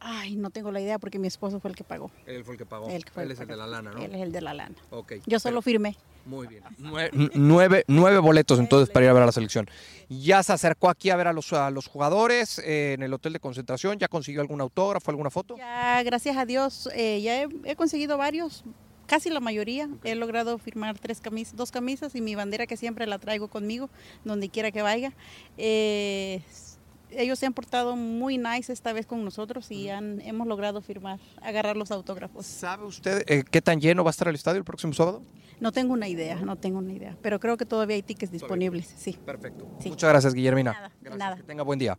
[0.06, 2.12] Ay, no tengo la idea porque mi esposo fue el que pagó.
[2.26, 2.90] Él fue el que pagó.
[2.90, 4.02] Él, es el de la lana, ¿no?
[4.02, 4.76] Él es el de la lana.
[4.90, 5.14] Ok.
[5.26, 5.96] Yo solo firmé.
[6.26, 6.62] Muy bien.
[7.34, 9.70] Nueve, nueve, boletos entonces para ir a ver a la selección.
[10.10, 13.32] Ya se acercó aquí a ver a los, a los jugadores eh, en el hotel
[13.32, 13.98] de concentración.
[13.98, 15.56] ¿Ya consiguió algún autógrafo, alguna foto?
[15.58, 18.66] Ya, gracias a Dios, eh, ya he, conseguido varios,
[19.08, 19.90] casi la mayoría.
[20.04, 23.90] He logrado firmar tres camisas, dos camisas y mi bandera que siempre la traigo conmigo,
[24.26, 25.14] donde quiera que vaya.
[25.58, 26.42] Eh,
[27.18, 31.20] ellos se han portado muy nice esta vez con nosotros y han, hemos logrado firmar,
[31.42, 32.46] agarrar los autógrafos.
[32.46, 35.24] ¿Sabe usted eh, qué tan lleno va a estar el estadio el próximo sábado?
[35.60, 38.94] No tengo una idea, no tengo una idea, pero creo que todavía hay tickets disponibles,
[38.98, 39.18] sí.
[39.26, 39.66] Perfecto.
[39.86, 40.74] Muchas gracias, Guillermina.
[40.74, 41.36] Nada, nada.
[41.38, 41.98] Que tenga buen día.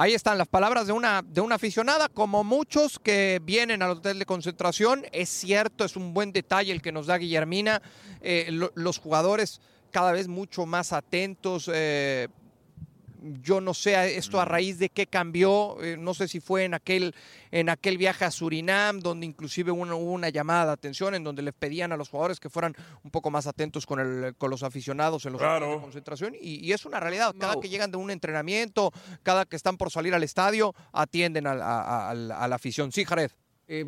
[0.00, 4.18] Ahí están las palabras de una, de una aficionada, como muchos que vienen al hotel
[4.20, 5.04] de concentración.
[5.10, 7.82] Es cierto, es un buen detalle el que nos da Guillermina.
[8.20, 12.28] Eh, los jugadores cada vez mucho más atentos, eh,
[13.20, 16.74] yo no sé esto a raíz de qué cambió, eh, no sé si fue en
[16.74, 17.14] aquel,
[17.50, 21.54] en aquel viaje a Surinam, donde inclusive hubo una, llamada de atención en donde les
[21.54, 25.24] pedían a los jugadores que fueran un poco más atentos con, el, con los aficionados
[25.26, 25.72] en los claro.
[25.72, 26.34] de concentración.
[26.40, 30.14] Y, es una realidad, cada que llegan de un entrenamiento, cada que están por salir
[30.14, 31.54] al estadio, atienden a,
[32.14, 32.92] la afición.
[32.92, 33.30] Sí, Jared.
[33.70, 33.84] Eh,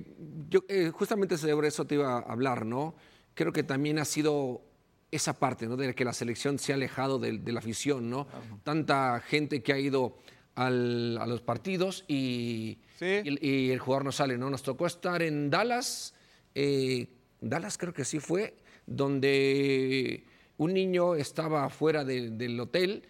[0.48, 2.94] yo eh, justamente sobre eso te iba a hablar, ¿no?
[3.34, 4.62] Creo que también ha sido
[5.10, 5.76] esa parte, ¿no?
[5.76, 8.26] De que la selección se ha alejado de, la afición, ¿no?
[8.62, 10.16] Tanta gente que ha ido
[10.54, 14.50] a los partidos y, y, el jugador no sale, ¿no?
[14.50, 16.14] Nos tocó estar en Dallas,
[16.54, 17.08] eh,
[17.40, 18.54] Dallas creo que sí fue,
[18.86, 20.24] donde
[20.58, 23.04] un niño estaba fuera del hotel.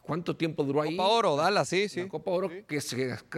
[0.00, 0.96] ¿Cuánto tiempo duró ahí?
[0.96, 2.06] Copa Oro, Dallas, sí, sí.
[2.06, 2.78] Copa Oro, Que,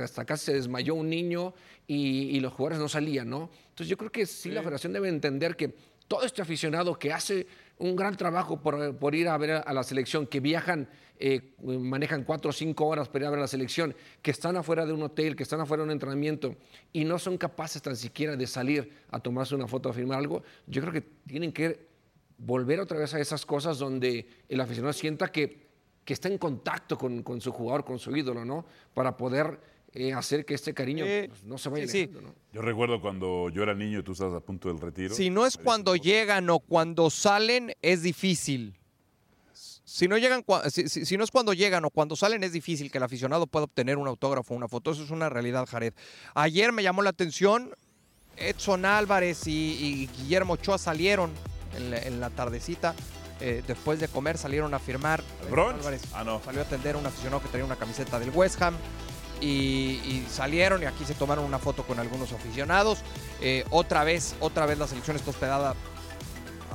[0.03, 1.55] hasta acá se desmayó un niño
[1.87, 3.51] y, los jugadores no salían, ¿no?
[3.71, 5.75] Entonces yo creo que sí, la federación debe entender que
[6.07, 7.47] todo este aficionado que hace
[7.79, 10.89] un gran trabajo por, ir a ver a la selección, que viajan,
[11.19, 14.57] eh, manejan cuatro o cinco horas para ir a ver a la selección, que están
[14.57, 16.57] afuera de un hotel, que están afuera de un entrenamiento
[16.93, 20.43] y no son capaces tan siquiera de salir a tomarse una foto, a firmar algo,
[20.67, 21.89] yo creo que tienen que
[22.39, 25.69] volver otra vez a esas cosas donde el aficionado sienta que,
[26.05, 28.65] que está en contacto con, con su jugador, con su ídolo, ¿no?
[28.95, 31.99] Para poder eh, hacer que este cariño Eh, pues, no se vaya sí, sí.
[32.05, 32.35] alejando, ¿no?
[32.53, 35.15] Yo recuerdo cuando yo era niño y tú estabas a punto del retiro.
[35.15, 38.75] Si no es cuando llegan o cuando salen, es difícil.
[39.85, 42.91] Si no, llegan, si, si- si no es cuando llegan o cuando salen, es difícil
[42.91, 44.91] que el aficionado pueda obtener un autógrafo o una foto.
[44.91, 45.95] Eso es una realidad, Jared.
[46.35, 47.71] Ayer me llamó la atención,
[48.37, 51.31] Edson Álvarez y, y Guillermo Ochoa salieron
[51.77, 52.95] en la, en la tardecita.
[53.41, 55.23] eh, después de comer salieron a firmar.
[55.51, 56.41] Álvarez Ah, no.
[56.45, 58.75] salió a atender a un aficionado que traía una camiseta del West Ham.
[59.41, 62.99] Y, salieron y aquí se tomaron una foto con algunos aficionados.
[63.41, 65.75] Eh, otra vez, otra vez la selección está hospedada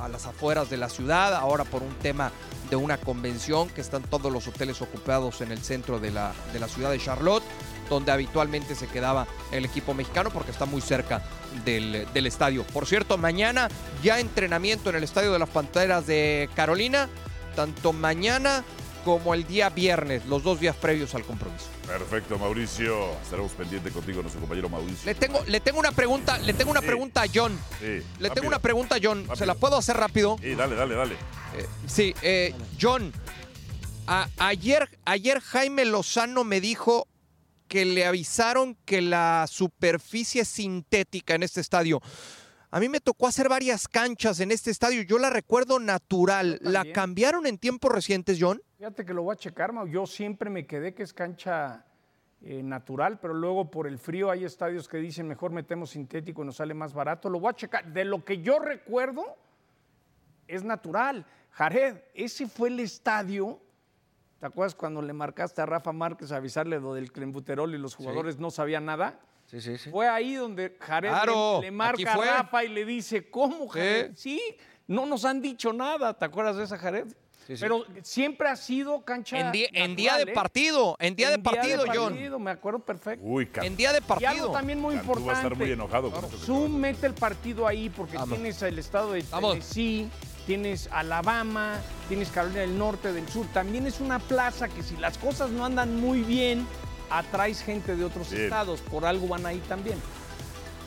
[0.00, 2.32] a las afueras de la ciudad, ahora por un tema
[2.68, 6.58] de una convención que están todos los hoteles ocupados en el centro de la, de
[6.58, 7.44] la ciudad de Charlotte,
[7.88, 11.22] donde habitualmente se quedaba el equipo mexicano porque está muy cerca
[11.64, 12.64] del estadio.
[12.64, 13.68] Por cierto, mañana
[14.02, 17.08] ya entrenamiento en el estadio de las Panteras de Carolina,
[17.54, 18.64] tanto mañana
[19.04, 21.66] como el día viernes, los dos días previos al compromiso.
[21.86, 23.12] Perfecto, Mauricio.
[23.22, 25.04] Estaremos pendientes contigo, nuestro compañero Mauricio.
[25.04, 26.86] Le tengo, le tengo una pregunta, le tengo una Sí.
[26.86, 27.58] pregunta a John.
[27.78, 28.34] Sí, Le rápido.
[28.34, 29.28] tengo una pregunta a John.
[29.36, 30.36] ¿Se la puedo hacer rápido?
[30.42, 31.14] Sí, dale, dale, dale.
[31.14, 33.12] Eh, sí, eh, John,
[34.06, 37.06] a- ayer, ayer Jaime Lozano me dijo
[37.68, 42.00] que le avisaron que la superficie sintética en este estadio.
[42.70, 45.02] A mí me tocó hacer varias canchas en este estadio.
[45.02, 46.58] Yo la recuerdo natural.
[46.60, 48.60] ¿La cambiaron en tiempos recientes, John?
[48.84, 49.86] Fíjate que lo voy a checar, Mau.
[49.86, 51.86] Yo siempre me quedé que es cancha
[52.42, 56.44] eh, natural, pero luego por el frío hay estadios que dicen mejor metemos sintético y
[56.44, 57.30] nos sale más barato.
[57.30, 57.90] Lo voy a checar.
[57.94, 59.38] De lo que yo recuerdo,
[60.46, 61.24] es natural.
[61.52, 63.58] Jared, ese fue el estadio.
[64.38, 67.94] ¿Te acuerdas cuando le marcaste a Rafa Márquez a avisarle lo del clenbuterol y los
[67.94, 69.18] jugadores no sabían nada?
[69.46, 69.88] Sí, sí, sí.
[69.90, 72.16] Fue ahí donde Jared le- Claro, le, aquí marca a.
[72.42, 74.12] Rafa y le dice, ¿cómo, Jared?
[74.14, 74.42] Sí,
[74.86, 76.12] no nos han dicho nada.
[76.12, 77.06] ¿Te acuerdas de esa, Jared?
[77.46, 77.60] Sí, sí.
[77.60, 80.34] Pero siempre ha sido cancha En, di- en natural, día de ¿eh?
[80.34, 82.12] partido, en día de En partido, John.
[82.14, 83.24] partido, me acuerdo perfecto.
[83.26, 84.52] Uy, Cantú En día de Y algo partido.
[84.52, 85.42] también muy Cantú va a importante.
[85.48, 88.30] estar muy enojado con que Zoom mete el partido ahí porque Vamos.
[88.38, 89.52] tienes el estado de Vamos.
[89.52, 90.08] Tennessee,
[90.46, 93.46] tienes Alabama, tienes Carolina del Norte, del Sur.
[93.52, 96.66] También es una plaza que si las cosas no andan muy bien,
[97.10, 98.44] atraes gente de otros Bien.
[98.44, 98.80] estados.
[98.80, 99.98] Por algo van ahí también.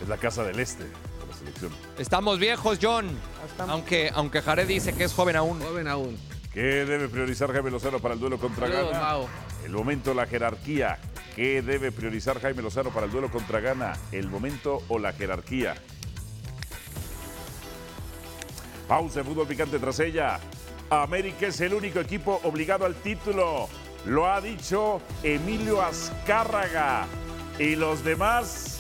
[0.02, 0.90] Es la casa del este de
[1.30, 1.72] la selección.
[2.00, 3.10] Estamos viejos, John.
[3.48, 3.74] estamos.
[3.74, 5.60] Aunque, aunque Jared dice que es joven aún.
[5.62, 6.18] Joven aún.
[6.58, 8.94] ¿Qué debe priorizar Jaime Lozano para el duelo contra Saludos?
[8.94, 9.28] Mau.
[9.64, 10.98] El momento, la jerarquía.
[11.36, 13.94] ¿Qué debe priorizar Jaime Lozano para el duelo contra Ghana?
[14.12, 15.76] ¿El momento o la jerarquía?
[18.88, 20.40] Pausa en fútbol picante tras ella.
[20.90, 23.70] América es el único equipo obligado al título.
[24.08, 27.06] Lo ha dicho Emilio Azcárraga.
[27.60, 28.77] Y los demás.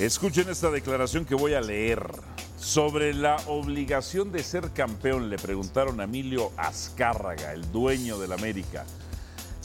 [0.00, 2.10] Escuchen esta declaración que voy a leer.
[2.56, 8.86] Sobre la obligación de ser campeón, le preguntaron a Emilio Azcárraga, el dueño del América.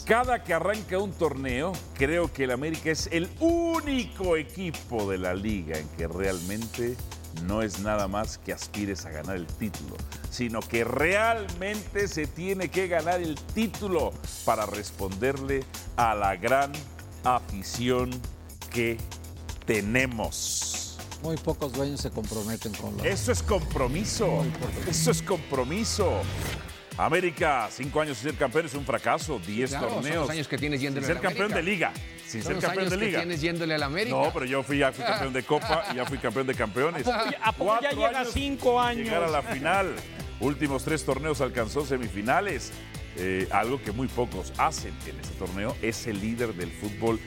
[0.04, 5.32] Cada que arranca un torneo, creo que el América es el único equipo de la
[5.32, 6.96] liga en que realmente
[7.44, 9.96] no es nada más que aspires a ganar el título,
[10.28, 14.12] sino que realmente se tiene que ganar el título
[14.44, 15.64] para responderle
[15.96, 16.72] a la gran
[17.24, 18.10] afición
[18.70, 18.98] que
[19.66, 20.96] tenemos.
[21.22, 23.04] Muy pocos dueños se comprometen con la.
[23.06, 24.44] Eso es compromiso.
[24.88, 26.12] Eso es compromiso.
[26.98, 29.38] América, cinco años sin ser campeón es un fracaso.
[29.46, 30.20] Diez Claro, son torneos.
[30.22, 31.90] los años que tienes sin yéndole ser al campeón de América.
[31.90, 32.06] liga.
[32.26, 33.18] Sin Son ser los campeón años de que liga.
[33.20, 34.16] tienes yéndole al América.
[34.16, 37.06] No, pero yo fui, ya fui campeón de Copa y ya fui campeón de campeones.
[37.06, 39.04] ¿A poco ya- a llega años cinco sin años?
[39.04, 39.94] Llegar a la final.
[40.40, 42.72] Últimos tres torneos alcanzó semifinales.
[43.18, 47.18] Eh, algo que muy pocos hacen en este torneo es el líder del fútbol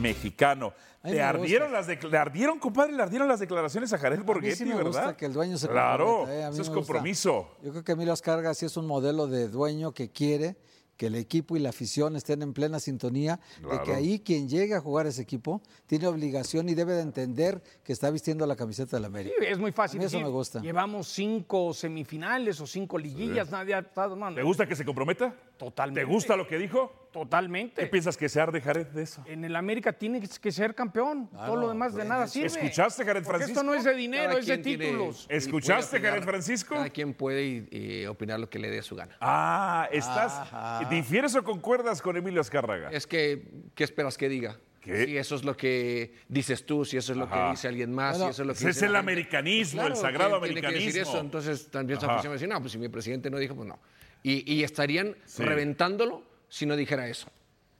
[0.00, 0.74] mexicano.
[1.02, 2.92] A mí ¿Te me ardieron, las ¿Le ardieron, compadre?
[2.92, 4.86] ¿Le ardieron las declaraciones a Jared Borghetti, sí me verdad?
[4.90, 6.40] gusta que el dueño se Claro, ¿eh?
[6.40, 6.74] Eso es gusta.
[6.74, 7.56] compromiso.
[7.62, 10.56] Yo creo que Emilio Ascarga sí es un modelo de dueño que quiere
[10.98, 14.74] que el equipo y la afición estén en plena sintonía, de que ahí quien llegue
[14.74, 18.96] a jugar ese equipo tiene obligación y debe de entender que está vistiendo la camiseta
[18.96, 19.34] del Sí, América.
[19.48, 19.98] es muy fácil.
[19.98, 20.60] A mí eso decir, me gusta.
[20.60, 24.16] Llevamos cinco semifinales o cinco liguillas, nadie ha estado.
[24.16, 25.34] No, ¿Te no, gusta que se comprometa?
[25.56, 26.00] Totalmente.
[26.06, 27.07] ¿Te gusta lo que dijo?
[27.18, 27.82] Totalmente.
[27.82, 29.22] ¿Qué piensas que se arde Jared de eso?
[29.26, 31.28] En el América tiene que ser campeón.
[31.30, 32.46] Todo lo demás de nada sirve.
[32.46, 33.60] ¿Escuchaste, Jared Porque Francisco?
[33.60, 35.26] esto no es de dinero, Cada es de tiene- títulos.
[35.28, 36.74] ¿Escuchaste, opinar- Jared Francisco?
[36.74, 39.16] Cada quien puede opinar lo que le dé su gana.
[39.20, 40.88] Ah, estás.
[40.90, 42.90] ¿Difieres o concuerdas con Emilio Azcárraga?
[42.90, 43.42] Es que,
[43.74, 44.58] ¿qué esperas que diga?
[44.80, 45.04] ¿Qué?
[45.06, 47.46] Si eso es lo que dices tú, si eso es lo Ajá.
[47.46, 49.80] que dice alguien más, Bueno, si eso es lo que Ese es dice el americanismo,
[49.80, 51.12] Claro, el sagrado tiene que decir americanismo.
[51.14, 53.54] eso, entonces también esa afición va a decir, no, pues si mi presidente no dijo,
[53.56, 53.78] pues no.
[54.22, 57.28] Y, y estarían reventándolo si no dijera eso.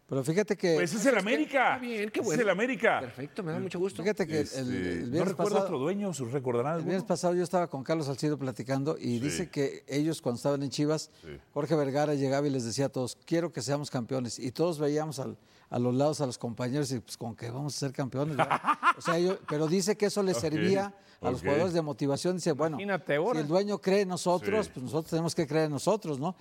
[0.09, 0.75] Pero fíjate que.
[0.77, 1.75] Pues es el América.
[1.75, 2.41] Está bien, qué Es bueno.
[2.43, 2.99] el América.
[3.01, 4.03] Perfecto, me da mucho gusto.
[4.03, 5.65] Fíjate que el- Este, el, el no viernes recuerdo pasado.
[5.67, 9.51] otro dueño, ¿se recordarán El viernes pasado yo estaba con Carlos Salcido platicando y dice
[9.51, 11.11] que ellos cuando estaban en Chivas,
[11.53, 14.39] Jorge Vergara llegaba y les decía a todos, quiero que seamos campeones.
[14.39, 15.37] Y todos veíamos al-
[15.71, 18.37] a los lados a los compañeros y pues con qué vamos a ser campeones.
[18.37, 18.61] ¿verdad?
[18.97, 22.37] o sea, yo- pero dice que eso Ok, servía a los jugadores de motivación.
[22.37, 24.73] Dice, bueno, si el dueño cree en nosotros, Sí.
[24.75, 26.37] pues nosotros tenemos que creer en nosotros, ¿no?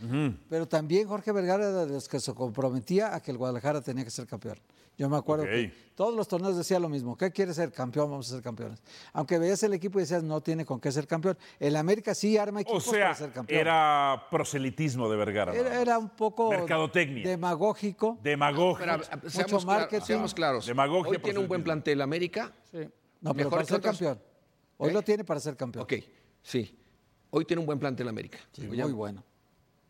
[0.50, 4.04] Pero también Jorge Vergara era de los que se comprometía a que el Guadalajara tenía
[4.04, 4.60] que ser campeón.
[4.98, 7.16] Yo me acuerdo que todos los torneos decía lo mismo.
[7.16, 8.10] ¿Qué quiere ser campeón?
[8.10, 8.82] Vamos a ser campeones.
[9.14, 11.38] Aunque veías el equipo y decías, no tiene con qué ser campeón.
[11.60, 13.60] El América sí arma O equipos sea, para ser campeón.
[13.60, 15.54] era proselitismo de Vergara.
[15.54, 17.28] Era, era un poco Mercadotecnia.
[17.28, 18.18] demagógico.
[18.24, 18.86] Demagogia.
[18.86, 20.06] Pero, Mucho seamos, marketing.
[20.06, 20.66] seamos claros.
[20.66, 22.52] Demagogia, Hoy tiene un buen plantel América.
[22.72, 22.80] Sí.
[23.22, 23.98] No, pero mejor para que ser otros.
[24.00, 24.22] campeón.
[24.78, 24.94] Hoy ¿Eh?
[24.94, 25.84] lo tiene para ser campeón.
[25.84, 25.94] Ok,
[26.42, 26.76] sí.
[27.30, 28.40] Hoy tiene un buen plantel América.
[28.52, 29.24] Sí, muy bueno.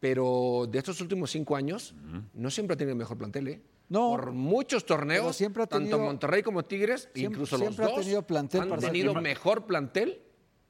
[0.02, 1.96] Pero de estos últimos cinco años,
[2.34, 3.62] no siempre ha tenido el mejor plantel, ¿eh?
[3.90, 7.92] No, Por muchos torneos, siempre ha tenido- tanto Monterrey como Tigres, Siempre- incluso siempre los
[7.94, 10.22] ha dos, tenido plantel han para tenido mejor plantel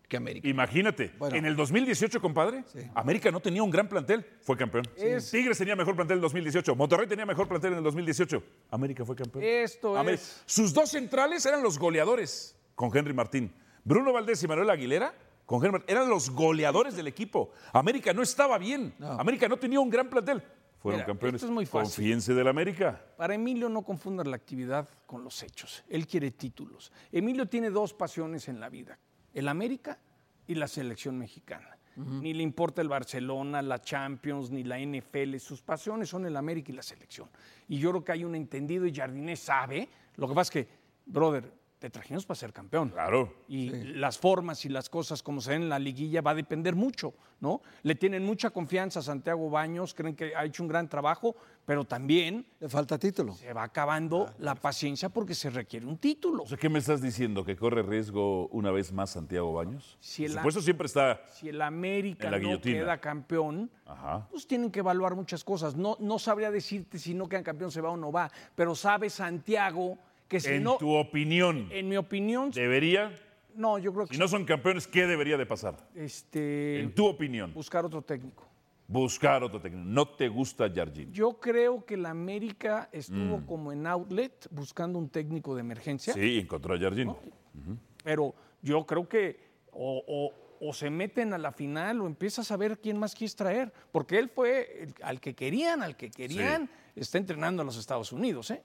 [0.08, 0.48] que América.
[0.48, 1.36] Imagínate, Bueno.
[1.36, 2.64] en el 2018, compadre,
[2.96, 4.86] América no tenía un gran plantel, fue campeón.
[4.96, 9.04] Tigres tenía mejor plantel en el 2018, Monterrey tenía mejor plantel en el 2018, América
[9.04, 9.44] fue campeón.
[9.44, 13.52] Esto es- Sus dos centrales eran los goleadores con Henry Martín.
[13.84, 15.14] Bruno Valdés y Manuel Aguilera
[15.46, 17.52] con Henry Martín, eran los goleadores del equipo.
[17.74, 20.42] América no estaba bien, América no tenía un gran plantel.
[20.88, 21.36] Fueron Mira, campeones.
[21.40, 21.96] esto es muy fácil.
[21.96, 23.04] Confíense del América.
[23.18, 25.84] Para Emilio no confundas la actividad con los hechos.
[25.90, 26.94] Él quiere títulos.
[27.12, 28.98] Emilio tiene dos pasiones en la vida,
[29.34, 30.00] el América
[30.48, 31.78] y la selección mexicana.
[31.98, 35.36] Ni le importa el Barcelona, la Champions, ni la NFL.
[35.40, 37.28] Sus pasiones son el América y la selección.
[37.68, 39.90] Y yo creo que hay un entendido y Jardiné sabe.
[40.16, 40.72] Lo que pasa es que,
[41.06, 42.90] brother, te trajimos para ser campeón.
[42.90, 43.32] Claro.
[43.48, 46.76] Y las formas y las cosas como se ven en la liguilla va a depender
[46.76, 47.62] mucho, ¿no?
[47.84, 51.36] Le tienen mucha confianza a Santiago Baños, creen que ha hecho un gran trabajo,
[51.66, 53.34] pero también Le falta título.
[53.36, 56.44] se va acabando la paciencia porque se requiere un título.
[56.44, 57.46] O sea, ¿qué me estás diciendo?
[57.46, 59.98] ¿Que corre riesgo una vez más Santiago Baños?
[60.00, 61.22] Si Por el- supuesto, siempre está.
[61.32, 64.28] Si el América la no queda campeón, Ajá.
[64.32, 65.76] pues tienen que evaluar muchas cosas.
[65.76, 69.12] No, no sabría decirte si no quedan campeón se va o no va, pero sabe
[69.12, 73.12] Santiago que si en no, tu opinión, en mi opinión, debería.
[73.56, 75.78] no, yo creo que Si no son campeones, ¿qué debería de pasar?
[75.96, 78.46] este, En tu opinión, buscar otro técnico.
[78.88, 79.84] buscar otro técnico.
[79.86, 81.12] No te gusta Jardín.
[81.12, 83.46] Yo creo que la América estuvo Mm.
[83.46, 87.14] como en outlet buscando un técnico de emergencia, Sí, encontró a Jardín.
[88.04, 89.40] pero yo creo que
[89.72, 93.36] o, o- o se meten a la final o empiezas a ver quién más quieres
[93.36, 97.78] traer, porque él fue el- al que querían, al que querían, está entrenando a los
[97.78, 98.64] Estados Unidos, ¿eh?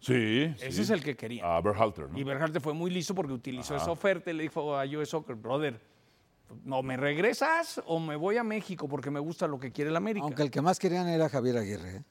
[0.00, 0.54] Sí.
[0.56, 0.82] Ese sí.
[0.82, 1.56] es el que quería.
[1.56, 2.18] A Berhalter, ¿no?
[2.18, 5.36] Y Berhalter fue muy listo porque utilizó esa oferta y le dijo a US Soccer,
[5.36, 5.80] brother,
[6.64, 9.96] no me regresas o me voy a México porque me gusta lo que quiere el
[9.96, 10.24] América.
[10.24, 11.96] Aunque el que más querían era Javier Aguirre.
[11.96, 12.02] ¿eh?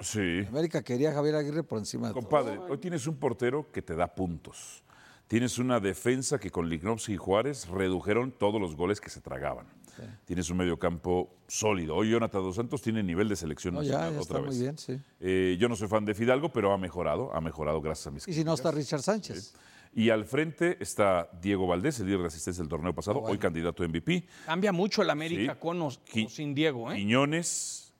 [0.00, 0.46] Sí.
[0.48, 2.22] América quería a Javier Aguirre por encima de todo.
[2.22, 4.82] Compadre, hoy tienes un portero que te da puntos.
[5.26, 9.66] Tienes una defensa que con Lignovsky y Juárez redujeron todos los goles que se tragaban.
[10.24, 11.96] Tienes un mediocampo sólido.
[11.96, 14.56] Hoy Jonathan Dos Santos tiene nivel de selección No, ya, nacional ya otra está vez.
[14.56, 15.00] muy bien, sí.
[15.20, 18.26] Eh, yo no soy fan de Fidalgo, pero ha mejorado, ha mejorado gracias a mis
[18.28, 19.54] Y si no está Richard Sánchez.
[19.94, 23.82] Y al frente está Diego Valdés, el líder de asistencia del torneo pasado, hoy candidato
[23.82, 24.24] a MVP.
[24.46, 25.58] Cambia mucho el América Sí.
[25.60, 26.96] con o, sin Diego, ¿eh?
[26.96, 27.92] Quiñones,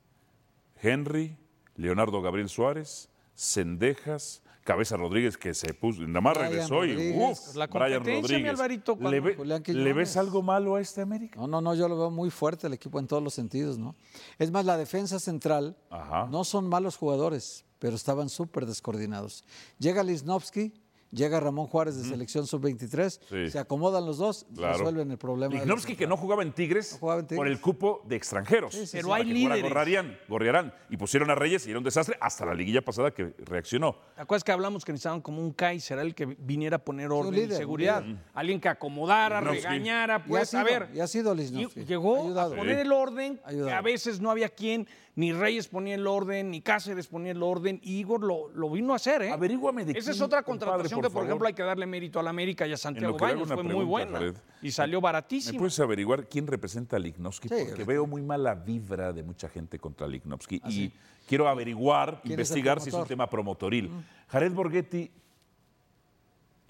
[0.81, 1.37] Henry,
[1.76, 7.16] Leonardo Gabriel Suárez, Cendejas, Cabeza Rodríguez, que se puso, nada más regresó y Rodríguez.
[7.48, 8.51] uf, La Brian competencia, mi Rodríguez.
[8.51, 9.94] Alvarito, ¿Le, ve- Julián ¿Le Quiñones.
[9.96, 11.40] ves algo malo a este América?
[11.40, 13.96] No, no, no, yo lo veo muy fuerte el equipo en todos los sentidos, ¿no?
[14.38, 16.29] Es más, la defensa central Ajá.
[16.31, 19.44] no son malos jugadores, pero estaban súper descoordinados.
[19.79, 20.72] Llega Lisnowski,
[21.12, 23.51] llega Ramón Juárez de selección sub-23, Sí.
[23.51, 24.79] se acomodan los dos, Claro.
[24.79, 25.51] resuelven el problema.
[25.53, 27.38] de la Lignovsky, que no jugaba en Tigres, No jugaba en Tigres.
[27.38, 28.72] por el cupo de extranjeros.
[28.75, 29.62] Sí, sí, Pero hay líderes.
[29.72, 30.75] Gorriarán, Gorriarán.
[30.90, 33.96] Y pusieron a Reyes y era un desastre hasta la liguilla pasada que reaccionó.
[34.14, 37.35] ¿Te acuerdas que hablamos que necesitaban como un Kaiser, el que viniera a poner orden
[37.35, 38.03] y líder, un seguridad?
[38.35, 39.62] Alguien que acomodara, Lignovsky.
[39.66, 40.88] regañara, Y ha pues, sido, a ver.
[40.94, 41.85] y ha sido y- Lisnowski.
[41.85, 46.07] llegó a poner el orden, que a veces no había quien, ni Reyes ponía el
[46.07, 49.31] orden, ni Cáceres ponía el orden, y Igor lo, lo vino a hacer, ¿eh?
[49.31, 51.27] Averíguame de Esa es otra compadre, contratación por que, por favor.
[51.29, 53.46] ejemplo, hay que darle mérito a la América y a Santiago que le hago Baños.
[53.48, 54.18] una Fue muy pregunta, buena.
[54.18, 54.37] Jared.
[54.62, 55.59] Y salió ¿Me baratísimo.
[55.59, 57.48] puedes averiguar quién representa a Lignovsky?
[57.48, 60.62] Sí, Porque veo muy mala vibra de mucha gente contra Lignovsky.
[60.66, 60.90] y
[61.29, 63.90] quiero averiguar, ¿Quién es el investigar si es un tema promotoril.
[64.29, 65.11] Jared Borghetti,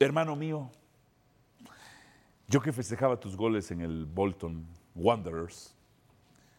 [0.00, 0.68] hermano mío,
[2.48, 5.74] yo que festejaba tus goles en el Bolton Wanderers,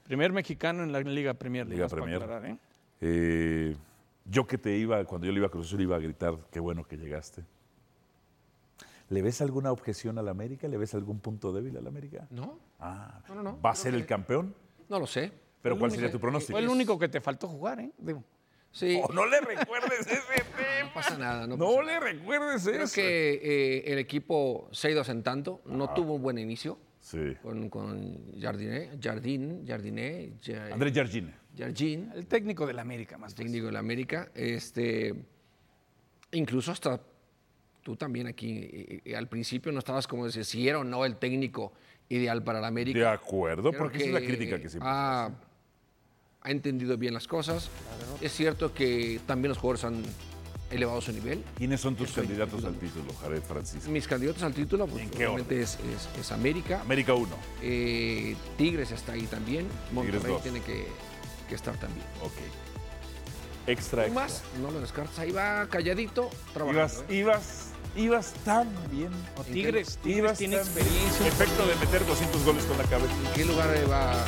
[0.04, 1.68] Primer mexicano en la Liga Premier.
[1.68, 2.22] Liga Premier.
[2.22, 2.58] aclarar, ¿eh?
[3.02, 3.76] eh,
[4.26, 6.60] yo que te iba, cuando yo le iba a Cruz Azul, iba a gritar, qué
[6.60, 7.44] bueno que llegaste.
[9.10, 10.68] ¿Le ves alguna objeción al América?
[10.68, 12.26] ¿Le ves algún punto débil al América?
[12.32, 12.58] ¿No?
[12.80, 13.62] Ah, No, no, no.
[13.62, 14.54] ¿Va a ser el campeón?
[14.90, 15.32] No lo sé.
[15.62, 16.54] ¿Pero El cuál único- sería tu pronóstico?
[16.54, 17.92] Fue el único que te faltó jugar, ¿eh?
[17.98, 18.24] Digo,
[18.72, 19.00] Sí.
[19.08, 20.16] Oh, no le recuerdes ese
[20.58, 20.88] tema.
[20.88, 21.46] No pasa nada.
[21.46, 22.96] No, No pasa le recuerdes Creo eso.
[22.96, 26.80] que eh, el equipo se ha ido asentando, no tuvo un buen inicio
[27.14, 27.38] Sí.
[27.44, 31.32] con, con Jardiné, Jardín, Jardiné, Ja- Andrés Jardine.
[31.56, 33.46] Jardín, El técnico del América, más pues.
[33.46, 34.30] técnico de la América.
[34.34, 35.14] Este,
[36.32, 37.00] incluso hasta
[37.84, 41.06] tú también aquí, eh, eh, al principio no estabas como decir si era o no
[41.06, 41.74] el técnico
[42.10, 42.98] ideal para la América.
[42.98, 44.90] De acuerdo, Creo porque esa es la crítica que siempre.
[44.92, 45.30] ha,
[46.42, 47.70] ha entendido bien las cosas.
[48.22, 50.02] Es cierto que también los jugadores han
[50.74, 51.44] elevado su nivel.
[51.58, 53.90] ¿Quiénes son tus candidatos al título, Jared Francisco?
[53.90, 56.82] Mis candidatos al título, pues ¿En qué obviamente es, es- es América.
[56.82, 57.30] América 1.
[57.62, 59.68] Eh, Tigres está ahí también.
[59.92, 60.88] Monterrey tiene que,
[61.48, 62.06] que estar también.
[62.22, 62.34] Ok.
[63.66, 64.22] Extra, extra.
[64.24, 65.18] Más, no lo descartas.
[65.20, 66.82] Ahí va calladito, trabajando.
[66.84, 67.16] Ibas, ¿eh?
[67.16, 69.10] ibas, ibas tan bien.
[69.38, 71.28] O Tigres, Tigres Ibas tiene experiencia.
[71.28, 73.14] Efecto de meter 200 goles con la cabeza.
[73.28, 74.26] ¿En qué lugar va?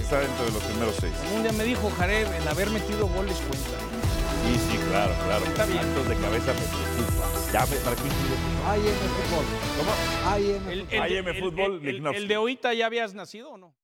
[0.00, 1.12] Está dentro de los primeros seis.
[1.36, 4.01] Un día me dijo Jared, el haber metido goles cuenta.
[4.44, 5.44] Sí, sí, claro, claro.
[5.46, 5.78] Está bien.
[5.78, 7.52] Actos de cabeza me preocupa.
[7.52, 8.02] Ya me marqué
[8.66, 9.44] AIM Fútbol.
[9.78, 10.30] ¿Cómo?
[10.32, 10.92] AIM El, Fútbol.
[11.00, 13.74] el- el- Fútbol, el- el- el de ahorita ya habías nacido o no?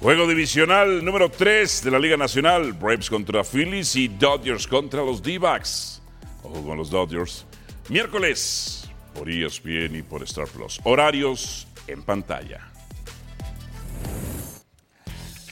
[0.00, 2.72] Juego divisional número 3 de la Liga Nacional.
[2.72, 6.02] Braves contra Phillies y Dodgers contra los D-Backs.
[6.42, 7.46] Ojo con los Dodgers.
[7.88, 10.80] Miércoles por ESPN y por Star Plus.
[10.82, 12.71] Horarios en pantalla.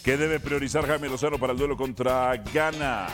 [0.04, 3.08] ¿Qué debe priorizar Jaime Lozano para el duelo contra Ghana?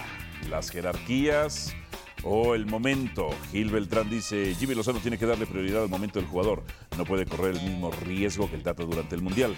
[0.49, 1.75] ¿Las jerarquías
[2.23, 3.29] o el momento?
[3.51, 6.63] Gil Beltrán dice, Jimmy Lozano tiene que darle prioridad al momento del jugador.
[6.97, 9.57] No puede correr el mismo riesgo que el Tata durante el Mundial.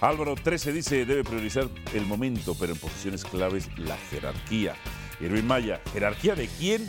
[0.00, 4.74] Álvaro 13 dice, debe priorizar el momento, pero en posiciones claves la jerarquía.
[5.20, 6.86] Irving Maya, ¿jerarquía de quién?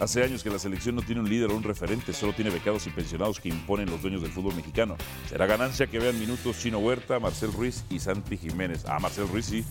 [0.00, 2.86] Hace años que la selección no tiene un líder o un referente, solo tiene becados
[2.86, 4.96] y pensionados que imponen los dueños del fútbol mexicano.
[5.28, 8.84] Será ganancia que vean minutos Chino Huerta, Marcel Ruiz y Santi Jiménez.
[8.86, 9.64] Ah, Marcel Ruiz sí,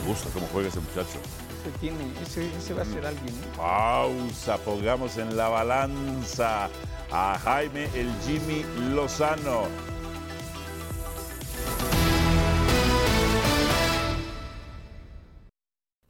[0.00, 1.18] me gusta cómo juega ese muchacho.
[1.60, 3.34] Ese, tiene, ese, ese va a ser alguien.
[3.34, 3.56] ¿eh?
[3.56, 6.70] Pausa, pongamos en la balanza
[7.10, 9.68] a Jaime el Jimmy Lozano.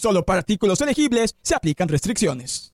[0.00, 2.72] Solo para artículos elegibles se aplican restricciones.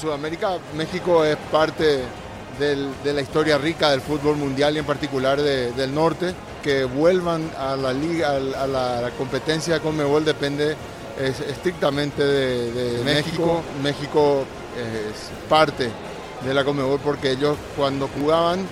[0.00, 2.00] Sudamérica, México es parte
[2.58, 6.34] de la historia rica del fútbol mundial y en particular de- del norte.
[6.62, 10.74] Que vuelvan a la liga, a la, competencia de Conmebol depende
[11.20, 13.62] es- estrictamente de, de México.
[13.82, 14.46] México
[14.78, 15.90] es parte
[16.42, 18.66] de la Conmebol porque ellos cuando jugaban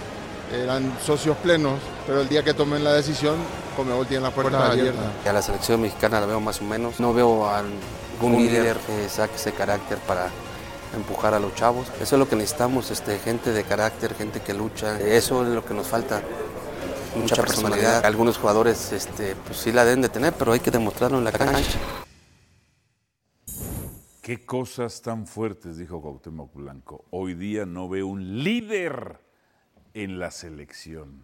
[0.52, 3.36] eran socios plenos, pero el día que tomen la decisión,
[3.76, 5.04] Conmebol tiene las puertas abiertas.
[5.26, 7.00] A la selección mexicana la veo más o menos.
[7.00, 10.28] No veo a algún líder que saque ese carácter para
[10.94, 11.88] empujar a los chavos.
[12.00, 15.00] Eso es lo que necesitamos, este, gente de carácter, gente que lucha.
[15.00, 16.22] Eso es lo que nos falta.
[17.16, 18.04] Mucha personalidad.
[18.04, 21.32] Algunos jugadores este, pues sí la deben de tener, pero hay que demostrarlo en la
[21.32, 21.78] cancha.
[24.20, 27.04] Qué cosas tan fuertes, dijo Cuauhtémoc Blanco.
[27.10, 29.20] Hoy día no veo un líder
[29.94, 31.22] en la selección.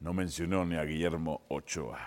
[0.00, 2.00] No mencionó ni a Guillermo Ochoa.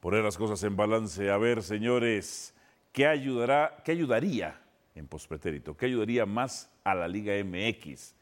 [0.00, 1.30] Poner las cosas en balance.
[1.30, 2.54] A ver, señores,
[2.92, 4.60] ¿qué, ayudará, qué ayudaría
[4.94, 5.76] en pospretérito?
[5.76, 8.14] ¿Qué ayudaría más a la Liga MX?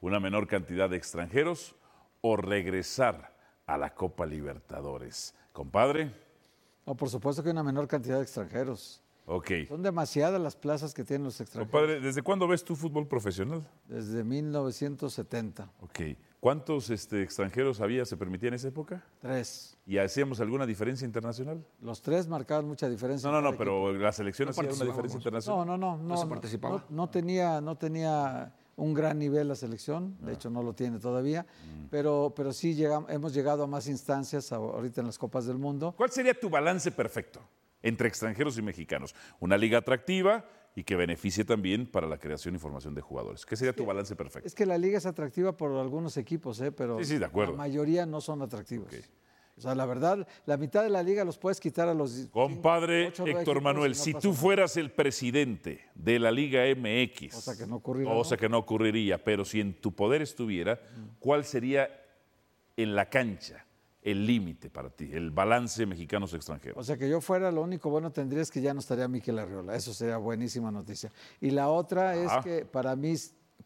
[0.00, 1.76] ¿Una menor cantidad de extranjeros
[2.22, 3.34] o regresar
[3.66, 5.34] a la Copa Libertadores?
[5.52, 6.12] Compadre,
[6.86, 9.02] No, por supuesto que una menor cantidad de extranjeros.
[9.28, 9.50] Ok.
[9.68, 11.70] Son demasiadas las plazas que tienen los extranjeros.
[11.70, 13.62] Compadre, ¿desde cuándo ves tú fútbol profesional?
[13.86, 15.70] Desde 1970.
[15.80, 16.00] Ok.
[16.40, 19.04] ¿Cuántos este, extranjeros había, se permitía en esa época?
[19.20, 19.76] Tres.
[19.86, 21.64] ¿Y hacíamos alguna diferencia internacional?
[21.80, 23.28] Los tres marcaban mucha diferencia.
[23.30, 25.66] No, no, no, pero la selección No hacía una diferencia internacional.
[25.66, 26.02] No, no, no.
[26.02, 26.84] No, se participaba.
[26.88, 31.00] no- no tenía, no tenía un gran nivel la selección, de hecho no lo tiene
[31.00, 31.44] todavía,
[31.90, 35.92] pero, pero sí llegam- hemos llegado a más instancias ahorita en las Copas del Mundo.
[35.96, 37.40] ¿Cuál sería tu balance perfecto
[37.82, 39.14] entre extranjeros y mexicanos?
[39.40, 43.44] Una liga atractiva y que beneficie también para la creación y formación de jugadores.
[43.44, 44.46] ¿Qué sería tu balance perfecto?
[44.46, 46.70] Es que la liga es atractiva por algunos equipos, ¿eh?
[46.70, 47.52] pero Sí, sí, de acuerdo.
[47.52, 48.92] la mayoría no son atractivos.
[49.56, 52.28] O sea, la verdad, la mitad de la liga los puedes quitar a los...
[52.30, 57.58] Compadre Héctor equipos Manuel, no si tú fueras el presidente de la Liga MX, Cosa
[57.58, 58.40] que no ocurrirá, cosa ¿no?
[58.40, 60.80] que no ocurriría, pero si en tu poder estuviera,
[61.18, 61.90] ¿cuál sería
[62.76, 63.66] en la cancha
[64.10, 66.78] el límite para ti, el balance mexicanos extranjeros?
[66.78, 69.38] O sea, que yo fuera, lo único bueno tendría es que ya no estaría Miquel
[69.38, 69.74] Arriola.
[69.74, 71.10] Eso sería buenísima noticia.
[71.40, 72.38] Y la otra Ajá.
[72.38, 73.14] es que para mí,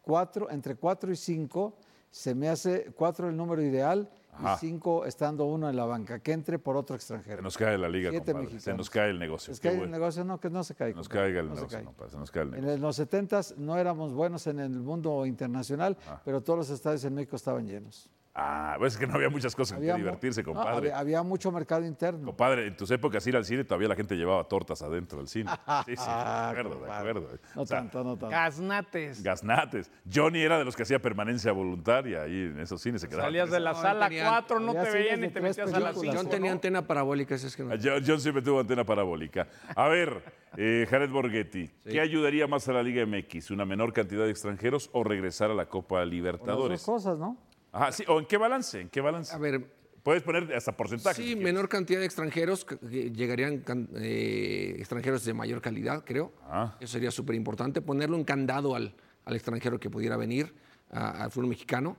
[0.01, 1.75] cuatro, entre cuatro y cinco,
[2.09, 4.55] se me hace cuatro el número ideal Ajá.
[4.55, 7.37] y cinco estando uno en la banca, que entre por otro extranjero.
[7.37, 8.59] Se nos cae la liga, Siete compadre.
[8.59, 9.53] Se nos cae el negocio.
[9.53, 10.95] Qué que el negocio no, que no se caiga.
[10.95, 12.73] Nos compadre, caiga el no se negocio, no, se nos cae el En negocio.
[12.75, 16.21] el- los 70 no éramos buenos en el mundo internacional, Ah.
[16.23, 18.09] pero todos los estadios en México estaban llenos.
[18.35, 20.75] Ah, pues es que no había muchas cosas en Había que divertirse, no, compadre.
[20.91, 22.25] había, había mucho mercado interno.
[22.25, 25.51] Compadre, en tus épocas ir al cine todavía la gente llevaba tortas adentro del cine.
[25.85, 27.27] Sí, sí, de acuerdo, de acuerdo.
[27.55, 28.29] No O sea, tanto, no tanto.
[28.29, 29.21] Gaznates.
[29.21, 29.91] Gaznates.
[30.11, 33.01] Johnny era de los que hacía permanencia voluntaria ahí en esos cines.
[33.01, 35.71] Se quedaba Salías de la No, sala tenían- 4, no te veían y te metías
[35.71, 36.01] a la películas.
[36.01, 36.13] 5.
[36.17, 37.71] John tenía antena parabólica, así es que no.
[37.71, 39.47] Ah, John, John siempre tuvo antena parabólica.
[39.75, 40.23] A ver,
[40.57, 43.51] eh, Jared Borghetti, ¿qué ayudaría más a la Liga MX?
[43.51, 46.83] ¿Una menor cantidad de extranjeros o regresar a la Copa Las dos Libertadores?
[46.83, 47.37] cosas, ¿no?
[47.73, 48.79] Ajá, sí, ¿o en qué balance?
[48.79, 49.33] ¿En qué balance?
[49.35, 51.21] A ver, Puedes poner hasta porcentaje.
[51.21, 52.75] sí, si menor cantidad de extranjeros, que-
[53.11, 53.63] llegarían
[53.95, 56.33] eh, extranjeros de mayor calidad, creo.
[56.43, 56.75] Ah.
[56.81, 58.93] Eso sería súper importante, ponerle un candado al,
[59.23, 60.53] al extranjero que pudiera venir
[60.91, 61.95] a- al fútbol mexicano,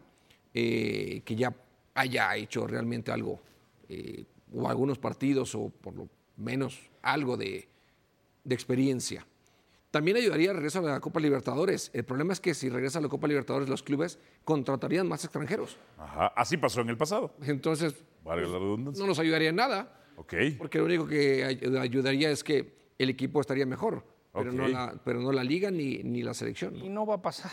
[0.53, 1.55] eh, que ya
[1.95, 3.41] haya hecho realmente algo,
[3.89, 6.07] eh, o algunos partidos, o por lo
[6.37, 7.67] menos algo de,
[8.45, 9.27] de experiencia.
[9.95, 11.89] También ayudaría el regreso a la Copa Libertadores.
[11.95, 15.77] El problema es que si regresa a la Copa Libertadores, los clubes contratarían más extranjeros.
[15.97, 17.33] Ajá, así pasó en el pasado.
[17.43, 19.01] Entonces, la redundancia.
[19.01, 20.35] no nos ayudaría en nada, Ok.
[20.59, 24.71] porque lo único que ay- ayudaría es que el equipo estaría mejor, pero, no, Ok.
[24.71, 26.75] la, pero no la liga ni, ni la selección.
[26.75, 27.53] Y no va a pasar.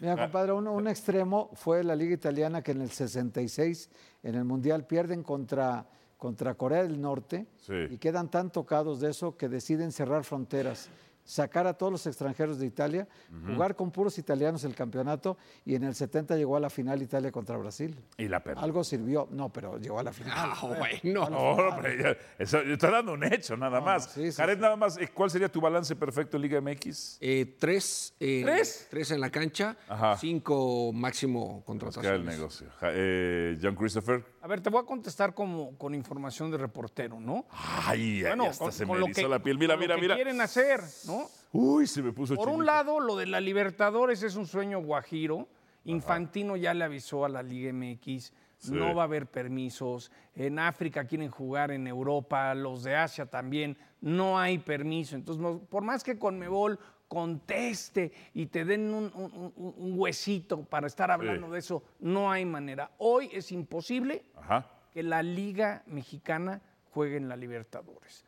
[0.00, 0.22] Mira, Ah.
[0.24, 3.90] compadre, un, un extremo fue la Liga Italiana que en el 66,
[4.24, 7.74] en el Mundial, pierden contra, contra Corea del Norte Sí.
[7.90, 10.88] y quedan tan tocados de eso que deciden cerrar fronteras,
[11.30, 13.06] sacar a todos los extranjeros de Italia,
[13.46, 17.30] jugar con puros italianos el campeonato y en el 70 llegó a la final Italia
[17.30, 17.96] contra Brasil.
[18.18, 18.62] Y la perdió.
[18.64, 20.32] Algo sirvió, no, pero llegó a la final.
[20.36, 21.28] Ah, bueno.
[21.28, 24.10] No, no, pero ya, eso, está dando un hecho, nada más.
[24.12, 24.60] sí, sí, Jared, sí.
[24.60, 27.18] nada más, eh, ¿cuál sería tu balance perfecto en Liga MX?
[27.20, 28.88] Eh, tres, eh, ¿Tres?
[28.90, 30.16] tres en la cancha, Ajá.
[30.18, 32.26] cinco máximo Cae el contrataciones.
[32.26, 32.66] negocio.
[32.80, 34.24] Ja- eh, John Christopher.
[34.42, 37.44] A ver, te voy a contestar como con información de reportero, ¿no?
[37.50, 39.58] Ay, ay, hasta con- se con me lo erizó que- la piel.
[39.58, 40.14] Mira, con lo mira, que mira.
[40.14, 41.26] quieren hacer, ¿no?
[41.52, 45.46] Uy, se me puso Por un lado, lo de la Libertadores es un sueño guajiro.
[45.84, 48.72] Infantino ya le avisó a la Liga MX, Sí.
[48.72, 50.10] no va a haber permisos.
[50.34, 55.16] En África quieren jugar, en Europa, los de Asia también, no hay permiso.
[55.16, 56.78] Entonces, por más que Conmebol
[57.10, 62.30] conteste y te den un, un- un- un huesito para estar hablando de eso, no
[62.30, 62.92] hay manera.
[62.98, 64.70] Hoy es imposible Ajá.
[64.92, 68.24] que la Liga Mexicana juegue en la Libertadores.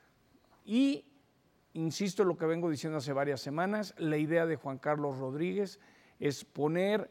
[0.64, 1.04] Y,
[1.74, 5.78] insisto en lo que vengo diciendo hace varias semanas, la idea de Juan Carlos Rodríguez
[6.18, 7.08] es poner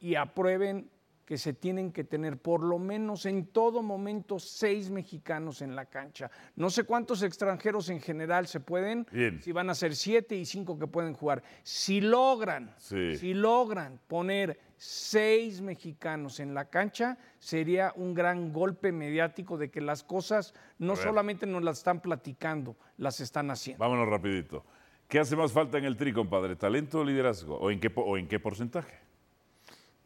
[0.00, 0.90] y aprueben
[1.24, 5.86] que se tienen que tener por lo menos en todo momento seis mexicanos en la
[5.86, 6.30] cancha.
[6.56, 9.40] No sé cuántos extranjeros en general se pueden, Bien.
[9.42, 11.42] si van a ser siete y cinco que pueden jugar.
[11.62, 13.16] Si logran, Sí.
[13.16, 19.80] si logran poner seis mexicanos en la cancha, sería un gran golpe mediático de que
[19.80, 23.82] las cosas no solamente nos las están platicando, las están haciendo.
[23.82, 24.64] Vámonos rapidito.
[25.08, 26.56] ¿Qué hace más falta en el tri, compadre?
[26.56, 27.56] ¿Talento o liderazgo?
[27.58, 29.03] ¿O en qué, o en qué porcentaje?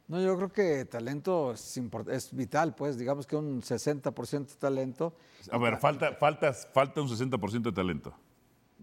[0.09, 1.79] No, yo creo que talento es,
[2.11, 5.13] es vital, pues digamos que un 60% talento.
[5.51, 8.13] A ver, falta, falta, falta un 60% de talento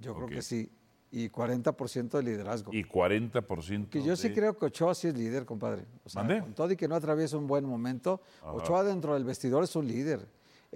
[0.01, 0.71] Yo creo que sí.
[1.11, 2.73] Y 40% de liderazgo.
[2.73, 5.85] y 40% Que yo sí de- creo que Ochoa sí es líder, compadre.
[6.05, 8.53] O sea, con todo y que no atraviesa un buen momento, Ajá.
[8.53, 10.27] Ochoa dentro del vestidor es un líder.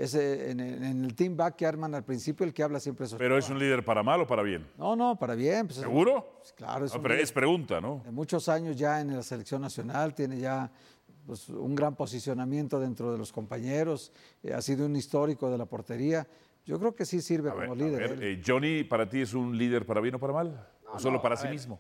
[0.05, 3.05] Ese, en, el- en el team back que arman al principio, el que habla siempre
[3.05, 3.19] es Ochoa.
[3.19, 4.67] ¿Pero es un líder para mal o para bien?
[4.79, 5.67] No, no, para bien.
[5.67, 6.41] pues es- ¿Seguro?
[6.57, 8.01] Claro, es Ah, un pero es pregunta, ¿no?
[8.03, 10.73] de muchos años ya en la selección nacional, tiene ya
[11.27, 14.11] pues, un gran posicionamiento dentro de los compañeros,
[14.43, 16.27] eh, ha sido un histórico de la portería.
[16.65, 18.17] Yo creo que sí sirve A ver, como a líder.
[18.17, 20.67] ver, eh, ¿Johnny para ti es un líder para bien o para mal?
[20.91, 21.79] ¿O solo para sí mismo?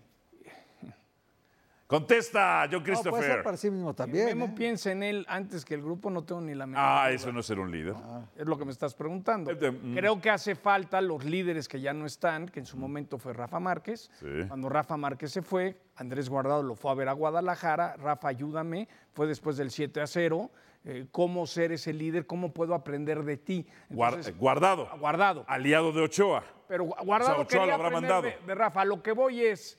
[1.90, 3.42] Contesta, John No, puede ser Christopher.
[3.42, 4.26] para sí mismo también.
[4.26, 4.52] Memo ¿eh?
[4.56, 7.10] piensa en él antes que el grupo, no tengo ni la menor ah, duda.
[7.10, 7.96] eso no es ser un líder.
[8.36, 9.50] Es lo que me estás preguntando.
[9.50, 9.96] Eh, mm.
[9.96, 13.32] Creo que hace falta los líderes que ya no están, que en su momento fue
[13.32, 14.08] Rafa Márquez.
[14.20, 14.26] Sí.
[14.46, 17.96] Cuando Rafa Márquez se fue, Andrés Guardado lo fue a ver a Guadalajara.
[17.96, 18.88] Rafa, ayúdame.
[19.12, 20.48] Fue después del 7 a 0.
[20.84, 22.24] Eh, ¿Cómo ser ese líder?
[22.24, 23.66] ¿Cómo puedo aprender de ti?
[23.90, 24.88] Guar- Entonces, guardado.
[24.98, 25.44] Guardado.
[25.48, 26.44] Aliado de Ochoa.
[26.68, 28.22] Pero Guardado O sea, Ochoa quería lo habrá aprender mandado.
[28.22, 28.84] De, de Rafa.
[28.84, 29.76] Lo que voy es,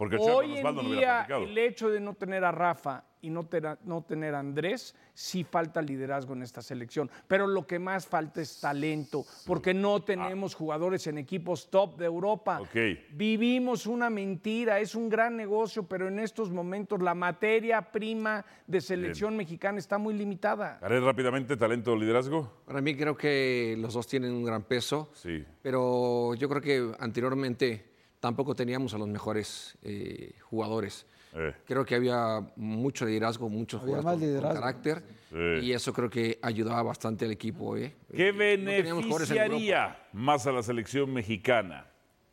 [0.00, 3.04] Porque con hoy en Osvaldo no hubiera día el hecho de no tener a Rafa
[3.20, 3.46] y no,
[3.84, 7.10] no tener a Andrés, sí falta liderazgo en esta selección.
[7.28, 12.06] Pero lo que más falta es talento, porque no tenemos jugadores en equipos top de
[12.06, 12.62] Europa.
[13.12, 18.80] Vivimos una mentira, es un gran negocio, pero en estos momentos la materia prima de
[18.80, 20.78] selección mexicana está muy limitada.
[20.80, 22.62] Haré rápidamente talento o liderazgo.
[22.64, 25.44] Para mí creo que los dos tienen un gran peso, Sí.
[25.60, 27.89] pero yo creo que anteriormente
[28.20, 31.06] tampoco teníamos a los mejores eh, jugadores.
[31.32, 31.54] Eh.
[31.64, 34.60] Creo que había mucho liderazgo, muchos Había jugadores con- con, liderazgo.
[34.60, 35.66] carácter Sí.
[35.66, 37.76] y eso creo que ayudaba bastante al equipo.
[37.76, 37.94] ¿eh?
[38.14, 41.86] ¿Qué Eh, no beneficiaría más a la selección mexicana?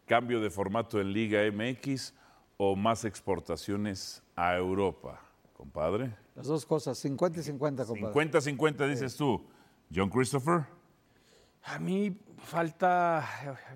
[0.07, 2.13] ¿Cambio de formato en Liga MX
[2.57, 5.21] o más exportaciones a Europa?
[5.55, 6.15] Compadre.
[6.35, 8.13] Las dos cosas, 50 y 50, compadre.
[8.13, 9.43] 50-50 dices tú.
[9.93, 10.65] John Christopher.
[11.67, 13.23] A mí falta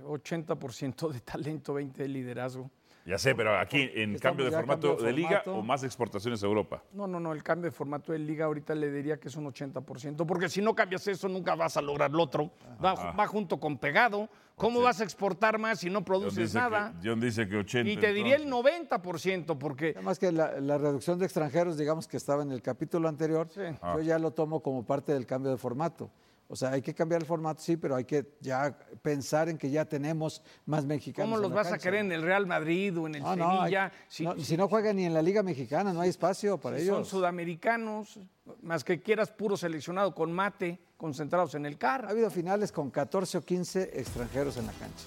[0.06, 2.70] 80% de talento, 20% de liderazgo.
[3.04, 5.56] Ya sé, pero aquí en Estamos cambio de formato cambio de, de liga formato.
[5.56, 6.84] o más exportaciones a Europa.
[6.94, 9.46] No, no, no, el cambio de formato de liga ahorita le diría que es un
[9.52, 12.52] 80%, porque si no cambias eso nunca vas a lograr lo otro.
[12.84, 14.30] Va, va junto con pegado.
[14.56, 16.94] ¿Cómo vas a exportar más si no produces nada?
[17.02, 17.90] que, John dice que 80.
[17.92, 18.88] Y te diría el entonces.
[18.92, 23.10] 90%, porque Además que la, la reducción de extranjeros, digamos que estaba en el capítulo
[23.10, 23.48] anterior,
[23.82, 23.96] Ah.
[23.98, 26.12] yo ya lo tomo como parte del cambio de formato.
[26.52, 29.72] O sea, hay que cambiar el formato, sí, pero hay que ya pensar en que
[29.72, 31.26] ya tenemos más mexicanos.
[31.28, 33.36] ¿cómo en los la vas a querer en el Real Madrid o en el No,
[33.38, 33.92] no, hay- Sevilla?
[34.10, 36.78] si, no, si- si no juegan ni en la Liga Mexicana, no hay espacio para
[36.78, 37.08] si son ellos.
[37.08, 38.20] sudamericanos,
[38.64, 42.06] más que quieras puro seleccionado con mate, concentrados en el Ha car.
[42.10, 45.06] habido finales con 14 o 15 extranjeros en la cancha.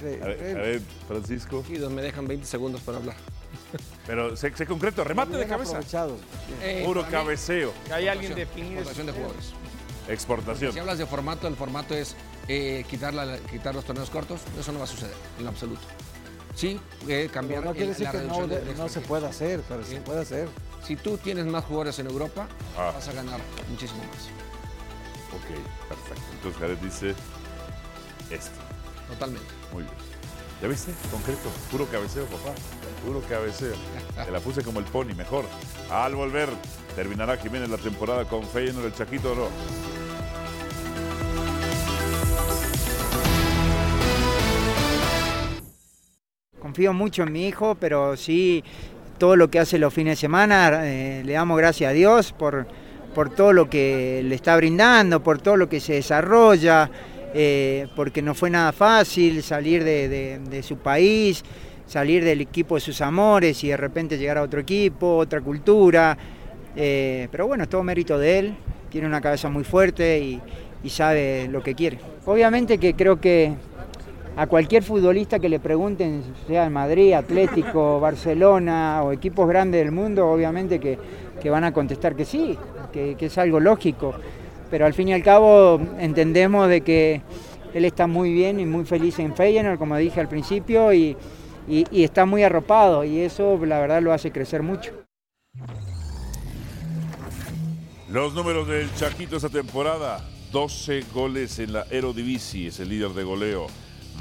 [0.00, 0.50] A ver, increíble.
[0.60, 1.62] a ver, Francisco.
[1.68, 3.16] Y me dejan 20 segundos para hablar.
[4.06, 5.78] Pero sé, sé concreto, remate de cabeza.
[6.62, 7.72] Eh, Puro cabeceo.
[7.86, 8.82] Que hay alguien definido.
[8.82, 9.52] De jugadores.
[10.08, 10.72] Exportación.
[10.72, 12.14] Si hablas de formato, el formato es
[12.48, 14.40] eh, quitar, la- quitar los torneos cortos.
[14.58, 15.80] Eso no va a suceder, en absoluto.
[16.54, 16.78] Sí,
[17.08, 19.26] eh, cambiar Pero no quiere decir la que no, reducción de- de- no se puede
[19.26, 20.48] hacer, pero se puede hacer.
[20.86, 22.46] Si tú tienes más jugadores en Europa,
[22.76, 22.92] Ah.
[22.94, 23.40] vas a ganar
[23.70, 24.24] muchísimo más.
[25.34, 26.22] Ok, perfecto.
[26.34, 27.10] Entonces Jared dice
[28.30, 28.60] esto.
[29.08, 29.48] Totalmente.
[29.72, 29.94] Muy bien.
[30.62, 30.92] ¿Ya viste?
[31.10, 31.50] Concreto.
[31.70, 32.52] Puro cabeceo, papá.
[33.04, 33.74] Puro cabeceo.
[34.24, 35.44] Te la puse como el pony, mejor.
[35.90, 36.48] Al volver,
[36.94, 39.48] terminará Jiménez la temporada con Feyenoord, el Chaquito no.
[46.74, 48.64] Confío mucho en mi hijo, pero sí
[49.16, 52.66] todo lo que hace los fines de semana, eh, le damos gracias a Dios por,
[53.14, 56.90] por todo lo que le está brindando, por todo lo que se desarrolla,
[57.32, 61.44] eh, porque no fue nada fácil salir de, su país,
[61.86, 66.18] salir del equipo de sus amores y de repente llegar a otro equipo, otra cultura.
[66.74, 68.56] eh, pero bueno, es todo mérito de él,
[68.90, 72.00] tiene una cabeza muy fuerte y sabe lo que quiere.
[72.24, 73.54] Obviamente que creo que
[74.36, 79.92] a cualquier futbolista que le pregunten, sea en Madrid, Atlético, Barcelona o equipos grandes del
[79.92, 80.98] mundo, obviamente que,
[81.40, 82.58] que van a contestar que sí,
[82.92, 84.14] que, que es algo lógico.
[84.70, 87.22] Pero al fin y al cabo entendemos de que
[87.74, 91.16] él está muy bien y muy feliz en Feyenoord, como dije al principio, y,
[91.68, 94.92] y- y está muy arropado y eso la verdad lo hace crecer mucho.
[98.10, 100.24] Los números del Chaquito esta temporada.
[100.52, 103.66] 12 goles en la Eredivisie, es el líder de goleo.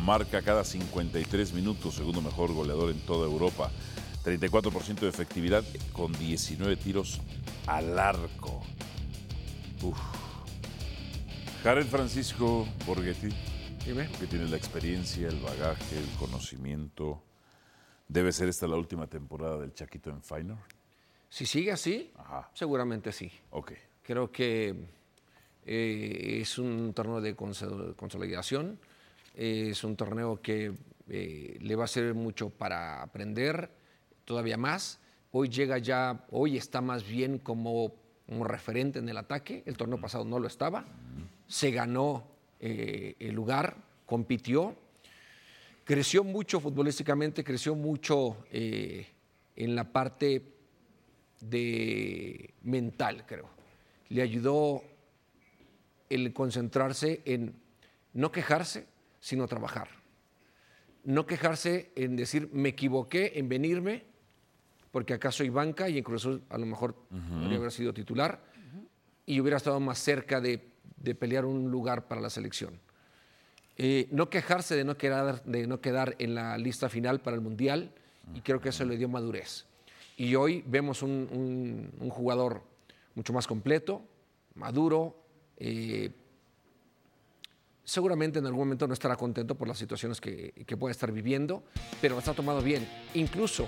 [0.02, 3.72] Marca cada 53 minutos, segundo mejor goleador en toda Europa.
[4.26, 7.22] 34% de efectividad con 19 tiros
[7.68, 8.62] al arco.
[9.82, 9.98] Uf.
[11.64, 13.30] Jared Francisco Borghetti,
[13.86, 14.10] Dime.
[14.20, 17.22] que tiene la experiencia, el bagaje, el conocimiento.
[18.08, 20.60] ¿Debe ser esta la última temporada del Chaquito en Feyenoord?
[21.30, 22.50] Si sigue así, Ajá.
[22.54, 23.32] seguramente sí.
[23.52, 23.72] Ok.
[24.04, 24.76] Creo que
[25.66, 28.78] eh, es un torneo de consol- consolidación,
[29.36, 30.74] eh, es un torneo que
[31.10, 33.70] eh, le va a servir mucho para aprender
[34.26, 35.00] todavía más.
[35.32, 37.94] Hoy llega ya, hoy está más bien como
[38.28, 40.86] un referente en el ataque, el torneo pasado no lo estaba,
[41.48, 42.24] se ganó
[42.60, 43.76] eh, el lugar,
[44.06, 44.76] compitió,
[45.84, 49.08] creció mucho futbolísticamente, creció mucho eh,
[49.56, 50.42] en la parte
[51.42, 53.50] de mental, creo.
[54.10, 54.84] Le ayudó
[56.10, 57.54] el concentrarse en
[58.14, 58.88] no quejarse,
[59.24, 59.88] sino trabajar.
[61.06, 64.04] No quejarse en decir, me equivoqué, en venirme
[64.92, 66.94] porque acaso banca y en Cruz Azul a lo mejor
[67.40, 68.44] podría haber sido titular
[69.26, 70.68] y hubiera estado más cerca de,
[70.98, 72.80] de pelear un lugar para la selección.
[73.78, 77.42] Eh, no quejarse de no, quedar, de no quedar en la lista final para el
[77.42, 77.94] Mundial
[78.36, 79.66] y creo que eso le dio madurez.
[80.18, 82.62] Y hoy vemos un, un- un jugador
[83.16, 84.04] mucho más completo,
[84.56, 85.18] maduro,
[85.58, 86.12] eh,
[87.84, 91.64] seguramente en algún momento no estará contento por las situaciones que, que pueda estar viviendo,
[92.02, 92.88] pero las ha tomado bien.
[93.14, 93.66] Incluso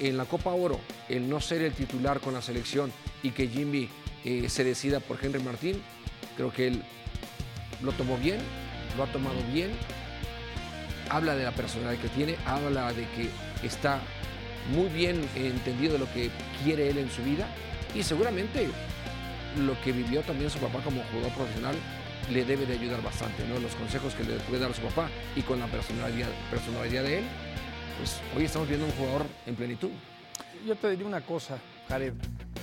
[0.00, 3.88] en la Copa Oro, el no ser el titular con la selección y que Jimmy
[4.24, 5.80] eh, se decida por Henry Martín,
[6.36, 6.82] creo que él
[7.82, 8.40] lo tomó bien,
[8.96, 9.70] lo ha tomado bien,
[11.10, 13.30] habla de la personalidad que tiene, habla de que
[13.66, 14.00] está
[14.74, 16.30] muy bien entendido de lo que
[16.64, 17.46] quiere él en su vida
[17.94, 18.68] y seguramente
[19.58, 21.76] lo que vivió también su papá como jugador profesional
[22.30, 23.58] le debe de ayudar bastante, ¿no?
[23.58, 27.24] Los consejos que le puede dar su papá y con la personalidad, personalidad de él,
[27.98, 29.90] pues hoy estamos viendo un jugador en plenitud.
[30.66, 31.58] Yo te diría una cosa,
[31.88, 32.14] Jared.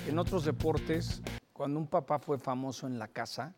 [0.08, 3.54] En otros deportes, cuando un papá fue famoso en la casa,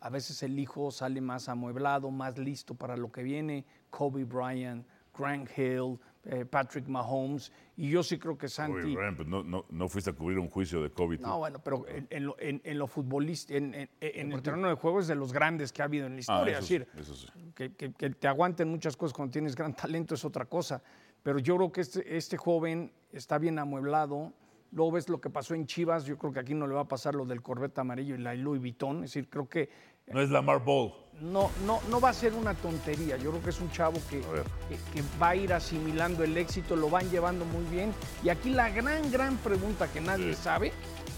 [0.00, 3.64] a veces el hijo sale más amueblado, más listo para lo que viene.
[3.88, 4.86] Kobe Bryant,
[5.16, 7.52] Grant Hill, eh, Patrick Mahomes.
[7.76, 8.96] Y yo sí creo que Santi.
[8.96, 11.20] Oye, pues no, no, no fuiste a cubrir un juicio de COVID.
[11.20, 14.68] No, bueno, pero en, en lo, en- en lo futbolístico, en, en- en el terreno
[14.68, 16.56] de juego es de los grandes que ha habido en la historia.
[16.56, 17.28] Ah, eso es decir, eso sí.
[17.54, 20.82] que, que- que te aguanten muchas cosas cuando tienes gran talento es otra cosa.
[21.22, 24.32] Pero yo creo que este, este joven está bien amueblado.
[24.72, 26.04] Luego ves lo que pasó en Chivas.
[26.04, 28.34] Yo creo que aquí no le va a pasar lo del Corvette amarillo y la
[28.34, 28.96] Louis Vuitton.
[29.04, 29.68] Es decir, creo que
[30.08, 30.92] No es Lamar Ball.
[31.20, 33.16] no, no, no va a ser una tontería.
[33.16, 36.76] Yo creo que es un chavo que, que, que va a ir asimilando el éxito,
[36.76, 37.94] lo van llevando muy bien.
[38.22, 40.72] Y aquí la gran, gran pregunta que nadie sabe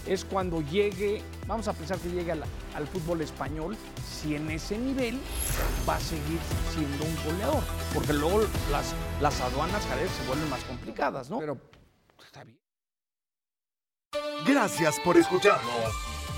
[0.07, 2.37] es cuando llegue, vamos a pensar que llegue a
[2.75, 3.75] al fútbol español,
[4.07, 5.19] si en ese nivel
[5.87, 6.39] va a seguir
[6.73, 7.63] siendo un goleador.
[7.93, 11.39] Porque luego las, las aduanas, Jared, se vuelven más complicadas, ¿no?
[11.39, 11.57] Pero
[12.25, 12.59] está bien.
[14.47, 16.18] Gracias por escucharnos.